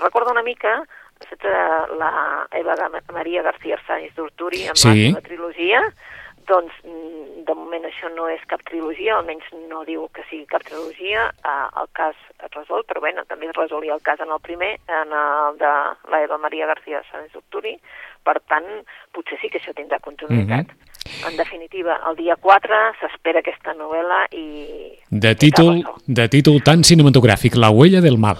recorda 0.00 0.36
una 0.36 0.46
mica 0.46 0.80
saps, 1.28 1.44
eh, 1.44 1.96
la 1.98 2.46
Eva 2.52 2.74
Maria 3.12 3.42
García 3.42 3.78
Sáenz 3.86 4.14
d'Urturi 4.16 4.66
amb 4.68 4.76
sí. 4.76 5.12
la 5.12 5.20
trilogia, 5.20 5.82
doncs 6.50 6.74
mm, 6.82 7.46
de 7.46 7.54
moment 7.54 7.86
això 7.86 8.10
no 8.12 8.26
és 8.32 8.42
cap 8.50 8.62
trilogia, 8.68 9.16
almenys 9.16 9.46
no 9.70 9.84
diu 9.88 10.08
que 10.14 10.26
sigui 10.28 10.44
cap 10.50 10.66
trilogia, 10.66 11.30
eh, 11.30 11.66
el 11.80 11.88
cas 11.96 12.18
es 12.36 12.52
resol, 12.56 12.84
però 12.88 13.02
bueno, 13.06 13.24
també 13.30 13.48
es 13.48 13.56
resolia 13.56 13.94
el 13.94 14.02
cas 14.02 14.20
en 14.20 14.34
el 14.34 14.42
primer, 14.44 14.74
en 15.00 15.16
el 15.22 15.58
de 15.62 15.72
la 16.12 16.22
Eva 16.26 16.38
Maria 16.42 16.68
García 16.70 17.02
Sáenz 17.10 17.32
d'Octuri, 17.32 17.76
per 18.26 18.38
tant, 18.50 18.68
potser 19.14 19.38
sí 19.40 19.48
que 19.48 19.62
això 19.62 19.72
tindrà 19.76 20.00
continuïtat. 20.02 20.66
Mm 20.66 20.76
-hmm. 20.76 21.28
En 21.30 21.36
definitiva, 21.36 22.00
el 22.08 22.16
dia 22.16 22.36
4 22.36 22.76
s'espera 23.00 23.40
aquesta 23.40 23.74
novel·la 23.74 24.26
i... 24.30 24.98
De 25.08 25.34
títol, 25.34 25.82
de 26.06 26.28
títol 26.28 26.62
tan 26.62 26.84
cinematogràfic, 26.84 27.54
La 27.56 27.70
huella 27.70 28.00
del 28.00 28.18
mal. 28.18 28.36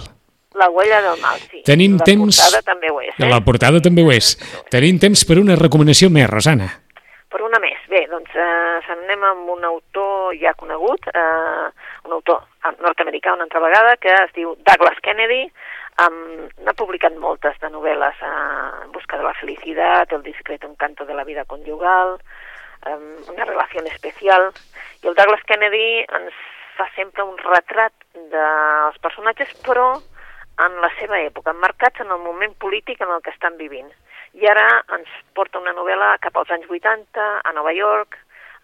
La 0.53 0.69
huella 0.69 1.01
del 1.01 1.19
mal, 1.21 1.39
sí. 1.49 1.61
Tenim 1.63 1.97
la 1.97 2.03
temps... 2.03 2.37
La 2.37 2.43
portada 2.43 2.61
també 2.61 2.91
ho 2.91 3.01
és, 3.01 3.15
eh? 3.17 3.29
La 3.29 3.41
portada 3.41 3.81
també 3.81 4.03
ho 4.03 4.11
és. 4.11 4.37
Tenim 4.69 4.99
temps 4.99 5.23
per 5.25 5.39
una 5.39 5.55
recomanació 5.55 6.09
més, 6.09 6.29
Rosana. 6.29 6.67
Per 7.31 7.41
una 7.41 7.59
més. 7.63 7.79
Bé, 7.89 8.03
doncs 8.11 8.33
eh, 8.91 8.99
anem 8.99 9.23
amb 9.23 9.49
un 9.55 9.63
autor 9.65 10.35
ja 10.41 10.53
conegut, 10.59 11.07
eh, 11.07 11.67
un 12.05 12.15
autor 12.17 12.43
nord-americà 12.79 13.33
una 13.33 13.47
altra 13.47 13.61
vegada, 13.63 13.97
que 13.97 14.13
es 14.13 14.33
diu 14.35 14.55
Douglas 14.67 14.99
Kennedy, 15.01 15.43
um, 16.05 16.47
ha 16.67 16.73
publicat 16.77 17.15
moltes 17.17 17.57
de 17.61 17.69
novel·les 17.73 18.21
eh, 18.21 18.85
En 18.85 18.91
busca 18.91 19.17
de 19.17 19.23
la 19.23 19.33
felicitat, 19.33 20.11
El 20.11 20.23
discreto 20.23 20.67
encanto 20.67 21.05
de 21.05 21.13
la 21.13 21.23
vida 21.23 21.45
conjugal, 21.45 22.19
um, 22.85 23.07
Una 23.33 23.45
relació 23.45 23.81
especial, 23.85 24.51
i 25.03 25.07
el 25.07 25.15
Douglas 25.15 25.43
Kennedy 25.49 26.05
ens 26.05 26.33
fa 26.77 26.87
sempre 26.95 27.23
un 27.23 27.37
retrat 27.37 27.93
dels 28.31 28.97
personatges, 29.01 29.53
però 29.65 29.95
en 30.61 30.77
la 30.83 30.89
seva 30.99 31.19
època, 31.19 31.53
emmarcats 31.55 32.03
en 32.03 32.11
el 32.13 32.19
moment 32.21 32.53
polític 32.61 33.01
en 33.01 33.09
el 33.09 33.21
que 33.25 33.33
estan 33.33 33.57
vivint. 33.57 33.89
I 34.37 34.47
ara 34.47 34.83
ens 34.95 35.09
porta 35.35 35.59
una 35.59 35.73
novel·la 35.73 36.17
cap 36.23 36.37
als 36.37 36.51
anys 36.53 36.69
80, 36.69 37.25
a 37.43 37.53
Nova 37.57 37.73
York, 37.73 38.17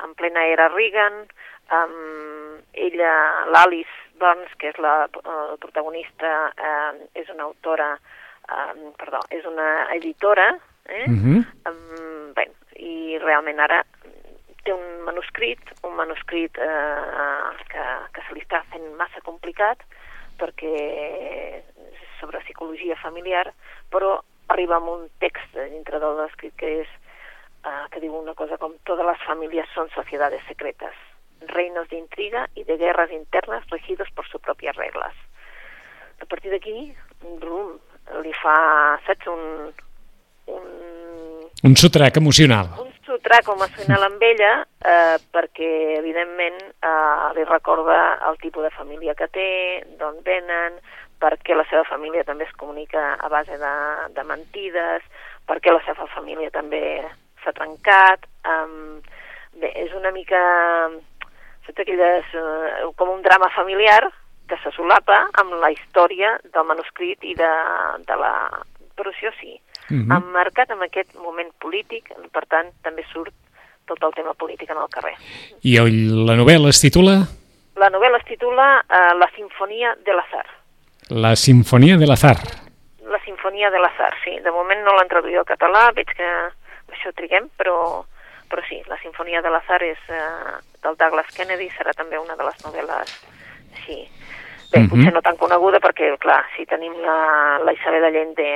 en 0.03 0.13
plena 0.15 0.45
era 0.45 0.69
Reagan, 0.73 1.25
amb 1.73 2.63
ella, 2.73 3.13
l'Alice 3.51 3.97
Burns, 4.19 4.53
que 4.59 4.71
és 4.71 4.79
la, 4.81 5.07
la 5.07 5.57
protagonista, 5.61 6.51
eh, 6.57 7.07
és 7.21 7.29
una 7.33 7.47
autora, 7.49 7.93
eh, 8.47 8.91
perdó, 8.99 9.21
és 9.29 9.45
una 9.45 9.87
editora, 9.95 10.49
eh? 10.87 11.07
Mm 11.07 11.19
-hmm. 11.23 11.45
um, 11.69 12.33
bé, 12.33 12.47
i 12.75 13.17
realment 13.19 13.59
ara 13.59 13.83
té 14.63 14.73
un 14.73 15.03
manuscrit, 15.03 15.59
un 15.83 15.95
manuscrit 15.95 16.57
eh, 16.57 17.51
que, 17.71 17.85
que 18.13 18.21
se 18.27 18.33
li 18.33 18.41
està 18.41 18.63
fent 18.71 18.95
massa 18.99 19.21
complicat 19.23 19.83
perquè 20.37 21.63
sobre 22.19 22.39
psicologia 22.39 22.95
familiar, 22.95 23.53
però 23.89 24.19
arriba 24.47 24.75
amb 24.77 24.89
un 24.89 25.09
text 25.19 25.55
dintre 25.71 25.99
del 25.99 26.19
escrit 26.25 26.55
que 26.59 26.81
és 26.81 26.87
uh, 27.67 27.89
que 27.91 27.99
diu 27.99 28.15
una 28.15 28.33
cosa 28.33 28.57
com 28.57 28.73
todas 28.85 29.05
las 29.05 29.21
familias 29.27 29.67
son 29.75 29.89
sociedades 29.89 30.41
secretas, 30.47 30.95
reinos 31.41 31.87
de 31.89 31.97
intriga 31.97 32.49
y 32.55 32.63
de 32.63 32.77
guerras 32.77 33.11
internas 33.11 33.67
regidos 33.69 34.07
por 34.15 34.27
sus 34.27 34.41
propias 34.41 34.75
reglas. 34.75 35.13
A 36.21 36.25
partir 36.25 36.49
d'aquí, 36.49 36.95
li 38.23 38.33
fa, 38.41 38.57
saps, 39.05 39.27
un, 39.27 39.73
un... 40.47 40.63
Un 41.67 41.75
sotrac 41.75 42.17
emocional. 42.17 42.71
Un 42.81 42.93
sotrac 43.05 43.49
emocional 43.53 44.07
amb 44.07 44.23
ella, 44.23 44.53
eh, 44.81 45.17
perquè, 45.33 45.69
evidentment, 45.99 46.57
eh, 46.81 47.27
li 47.37 47.45
recorda 47.45 48.17
el 48.29 48.39
tipus 48.41 48.65
de 48.65 48.73
família 48.73 49.13
que 49.13 49.29
té, 49.29 49.51
d'on 49.99 50.23
venen, 50.25 50.81
perquè 51.21 51.53
la 51.57 51.65
seva 51.69 51.83
família 51.85 52.25
també 52.25 52.45
es 52.45 52.57
comunica 52.57 53.13
a 53.13 53.29
base 53.29 53.57
de, 53.61 53.75
de 54.17 54.25
mentides, 54.25 55.05
perquè 55.49 55.73
la 55.73 55.83
seva 55.85 56.09
família 56.13 56.49
també 56.53 57.05
s'ha 57.43 57.53
trencat. 57.57 58.25
Um, 58.47 58.99
bé, 59.61 59.71
és 59.83 59.93
una 59.97 60.11
mica 60.11 60.41
saps, 61.67 61.79
aquelles, 61.83 62.25
uh, 62.33 62.91
com 62.95 63.11
un 63.13 63.21
drama 63.21 63.49
familiar 63.55 64.01
que 64.47 64.57
se 64.63 64.71
solapa 64.71 65.25
amb 65.41 65.57
la 65.61 65.71
història 65.71 66.37
del 66.53 66.67
manuscrit 66.67 67.23
i 67.23 67.35
de, 67.35 67.53
de 68.07 68.19
la... 68.19 68.33
Però 68.97 69.11
això 69.11 69.29
sí, 69.39 69.59
mm 69.89 70.07
-hmm. 70.07 70.17
emmarcat 70.17 70.71
en 70.71 70.81
aquest 70.81 71.13
moment 71.15 71.51
polític, 71.59 72.09
per 72.31 72.45
tant, 72.47 72.71
també 72.81 73.03
surt 73.13 73.33
tot 73.85 74.03
el 74.03 74.13
tema 74.13 74.33
polític 74.33 74.69
en 74.69 74.77
el 74.77 74.89
carrer. 74.89 75.15
I 75.61 75.77
el, 75.77 76.25
la 76.25 76.33
novel·la 76.33 76.69
es 76.69 76.81
titula? 76.81 77.27
La 77.75 77.89
novel·la 77.89 78.17
es 78.17 78.25
titula 78.25 78.81
uh, 78.81 79.13
La 79.19 79.29
sinfonia 79.35 79.95
de 80.03 80.13
l'azar. 80.13 80.47
La 81.09 81.37
Sinfonia 81.37 81.95
de 81.97 82.05
l'Azar. 82.05 82.35
La 83.07 83.19
Sinfonia 83.23 83.69
de 83.71 83.79
l'Azar, 83.79 84.13
sí. 84.25 84.33
De 84.43 84.51
moment 84.51 84.81
no 84.83 84.91
l'han 84.91 85.07
traduït 85.07 85.37
al 85.39 85.45
català, 85.47 85.85
veig 85.95 86.09
que 86.11 86.31
això 86.91 87.13
triguem, 87.15 87.49
però, 87.57 87.77
però 88.51 88.63
sí, 88.69 88.81
La 88.87 88.99
Sinfonia 89.01 89.41
de 89.41 89.51
l'Azar 89.53 89.81
és 89.83 89.99
eh, 90.09 90.57
del 90.83 90.99
Douglas 90.99 91.33
Kennedy, 91.35 91.69
serà 91.77 91.93
també 91.97 92.19
una 92.19 92.35
de 92.39 92.47
les 92.47 92.63
novel·les 92.65 93.17
així 93.77 94.05
Bé, 94.71 94.79
uh 94.79 94.83
-huh. 94.83 94.89
potser 94.89 95.13
no 95.13 95.21
tan 95.21 95.37
coneguda 95.37 95.79
perquè, 95.79 96.17
clar, 96.19 96.43
si 96.55 96.65
tenim 96.65 96.91
la, 96.99 97.57
la 97.63 97.71
Isabel 97.71 98.03
Allende 98.03 98.47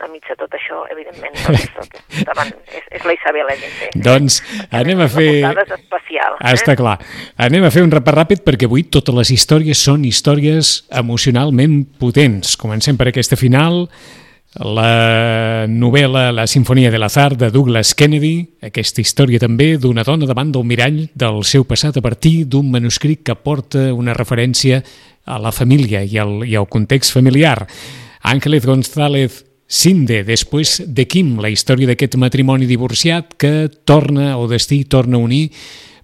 enmig 0.00 0.24
de 0.24 0.36
tot 0.36 0.48
això, 0.56 0.86
evidentment, 0.88 1.34
doncs 1.44 1.64
és, 2.08 2.24
davant, 2.24 2.52
és, 2.72 2.84
és 2.96 3.04
la 3.04 3.12
Isabel 3.12 3.44
Allende. 3.44 3.90
Doncs 3.94 4.40
anem 4.70 5.00
a 5.00 5.08
fer... 5.08 5.44
Especial. 5.76 6.32
Ah, 6.40 6.50
eh? 6.50 6.54
Està 6.54 6.76
clar. 6.76 6.96
Anem 7.36 7.64
a 7.64 7.70
fer 7.70 7.82
un 7.82 7.92
repàs 7.92 8.16
ràpid 8.16 8.40
perquè 8.46 8.64
avui 8.64 8.84
totes 8.88 9.14
les 9.14 9.30
històries 9.36 9.84
són 9.84 10.04
històries 10.04 10.88
emocionalment 10.88 11.84
potents. 12.00 12.56
Comencem 12.56 12.96
per 12.96 13.08
aquesta 13.08 13.36
final, 13.36 13.90
la 14.58 15.66
novel·la 15.70 16.32
La 16.32 16.46
sinfonia 16.50 16.90
de 16.90 16.98
l'azar 16.98 17.36
de 17.38 17.50
Douglas 17.54 17.94
Kennedy, 17.94 18.58
aquesta 18.66 19.00
història 19.00 19.38
també 19.38 19.76
d'una 19.78 20.02
dona 20.02 20.26
davant 20.26 20.50
del 20.50 20.66
mirall 20.66 21.04
del 21.14 21.44
seu 21.44 21.64
passat 21.64 21.96
a 21.96 22.02
partir 22.02 22.46
d'un 22.50 22.70
manuscrit 22.70 23.22
que 23.22 23.36
porta 23.38 23.92
una 23.94 24.14
referència 24.14 24.82
a 25.24 25.38
la 25.38 25.52
família 25.52 26.02
i 26.02 26.18
al, 26.18 26.42
i 26.42 26.56
al 26.58 26.66
context 26.68 27.14
familiar. 27.14 27.68
Ángeles 28.22 28.66
González 28.66 29.44
Sinde, 29.70 30.24
després 30.26 30.80
de 30.82 31.06
Kim, 31.06 31.36
la 31.38 31.48
història 31.48 31.86
d'aquest 31.86 32.16
matrimoni 32.18 32.66
divorciat 32.66 33.36
que 33.38 33.70
torna, 33.86 34.34
o 34.36 34.48
destí 34.50 34.82
torna 34.84 35.14
a 35.14 35.22
unir 35.22 35.52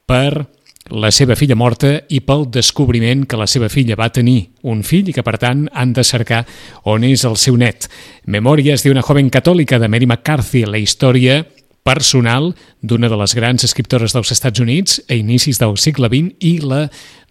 per 0.06 0.46
la 0.90 1.10
seva 1.10 1.34
filla 1.36 1.56
morta 1.58 1.92
i 2.08 2.20
pel 2.22 2.46
descobriment 2.52 3.24
que 3.26 3.38
la 3.38 3.48
seva 3.50 3.68
filla 3.72 3.96
va 3.98 4.10
tenir 4.14 4.52
un 4.70 4.82
fill 4.86 5.10
i 5.10 5.14
que, 5.14 5.24
per 5.26 5.36
tant, 5.42 5.66
han 5.72 5.92
de 5.96 6.04
cercar 6.06 6.44
on 6.84 7.04
és 7.06 7.24
el 7.26 7.36
seu 7.40 7.56
net. 7.58 7.88
Memòries 8.26 8.84
d'una 8.84 9.04
joven 9.06 9.30
catòlica 9.30 9.80
de 9.82 9.88
Mary 9.88 10.06
McCarthy, 10.06 10.64
la 10.66 10.78
història 10.78 11.42
personal 11.86 12.50
d'una 12.82 13.08
de 13.08 13.18
les 13.18 13.34
grans 13.38 13.64
escriptores 13.64 14.14
dels 14.14 14.32
Estats 14.34 14.60
Units 14.62 15.00
a 15.08 15.14
inicis 15.14 15.60
del 15.62 15.76
segle 15.78 16.10
XX 16.10 16.34
i 16.42 16.58
la 16.62 16.86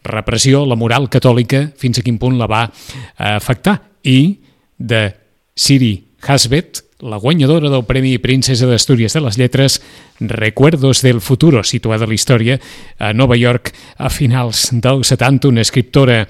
repressió, 0.06 0.64
la 0.66 0.78
moral 0.80 1.10
catòlica, 1.12 1.72
fins 1.78 2.00
a 2.00 2.06
quin 2.06 2.20
punt 2.22 2.38
la 2.40 2.48
va 2.48 2.66
afectar. 3.18 3.80
I 4.04 4.38
de 4.78 5.08
Siri 5.56 6.05
Hasbet, 6.26 6.82
la 7.00 7.18
guanyadora 7.18 7.70
del 7.70 7.86
Premi 7.86 8.18
Princesa 8.18 8.66
d'Astúries 8.66 9.14
de 9.14 9.22
les 9.22 9.38
Lletres, 9.38 9.82
Recuerdos 10.20 11.04
del 11.06 11.22
Futuro, 11.22 11.62
situada 11.64 12.06
a 12.06 12.10
la 12.10 12.18
història 12.18 12.58
a 12.98 13.14
Nova 13.14 13.38
York 13.38 13.74
a 13.98 14.10
finals 14.10 14.70
dels 14.72 15.14
70, 15.14 15.48
una 15.54 15.62
escriptora 15.62 16.26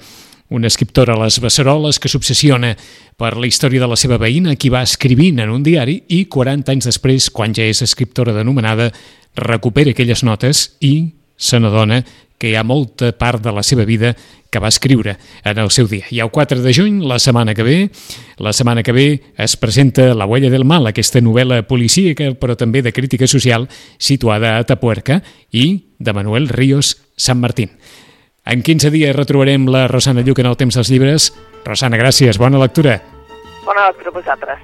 una 0.48 0.68
escriptora 0.68 1.14
a 1.14 1.24
les 1.24 1.40
Besseroles 1.42 1.98
que 1.98 2.10
s'obsessiona 2.10 2.76
per 3.18 3.32
la 3.34 3.48
història 3.48 3.82
de 3.82 3.88
la 3.90 3.96
seva 3.98 4.18
veïna, 4.20 4.54
qui 4.54 4.70
va 4.70 4.84
escrivint 4.86 5.40
en 5.42 5.50
un 5.50 5.64
diari 5.66 5.96
i 6.14 6.26
40 6.30 6.76
anys 6.76 6.86
després, 6.86 7.30
quan 7.34 7.54
ja 7.56 7.66
és 7.66 7.82
escriptora 7.82 8.34
denomenada, 8.36 8.92
recupera 9.34 9.90
aquelles 9.90 10.22
notes 10.22 10.76
i 10.80 11.10
se 11.36 11.58
n'adona 11.58 12.04
que 12.38 12.50
hi 12.50 12.56
ha 12.56 12.64
molta 12.64 13.12
part 13.16 13.42
de 13.42 13.52
la 13.52 13.62
seva 13.62 13.84
vida 13.84 14.14
que 14.50 14.60
va 14.62 14.68
escriure 14.68 15.16
en 15.44 15.58
el 15.58 15.70
seu 15.70 15.88
dia. 15.88 16.06
I 16.10 16.20
el 16.24 16.30
4 16.30 16.62
de 16.62 16.72
juny, 16.74 17.00
la 17.04 17.18
setmana 17.18 17.54
que 17.54 17.64
ve, 17.66 17.90
la 18.38 18.52
setmana 18.52 18.82
que 18.82 18.92
ve 18.92 19.06
es 19.36 19.56
presenta 19.56 20.14
La 20.14 20.26
huella 20.26 20.50
del 20.50 20.64
mal, 20.64 20.86
aquesta 20.86 21.20
novel·la 21.20 21.62
policíaca, 21.68 22.30
però 22.40 22.56
també 22.56 22.82
de 22.82 22.92
crítica 22.92 23.26
social, 23.26 23.68
situada 23.98 24.56
a 24.56 24.64
Tapuerca 24.64 25.22
i 25.50 25.92
de 25.98 26.12
Manuel 26.12 26.48
Ríos 26.48 26.96
San 27.16 27.40
Martín. 27.40 27.76
En 28.46 28.62
15 28.62 28.92
dies 28.94 29.16
retrobarem 29.16 29.66
la 29.66 29.88
Rosana 29.88 30.22
Lluc 30.22 30.38
en 30.38 30.46
el 30.46 30.56
temps 30.56 30.76
dels 30.78 30.92
llibres. 30.92 31.32
Rosana, 31.66 31.98
gràcies, 31.98 32.38
bona 32.38 32.60
lectura. 32.62 33.00
Bona 33.66 33.88
lectura 33.88 34.12
a 34.12 34.18
vosaltres. 34.20 34.58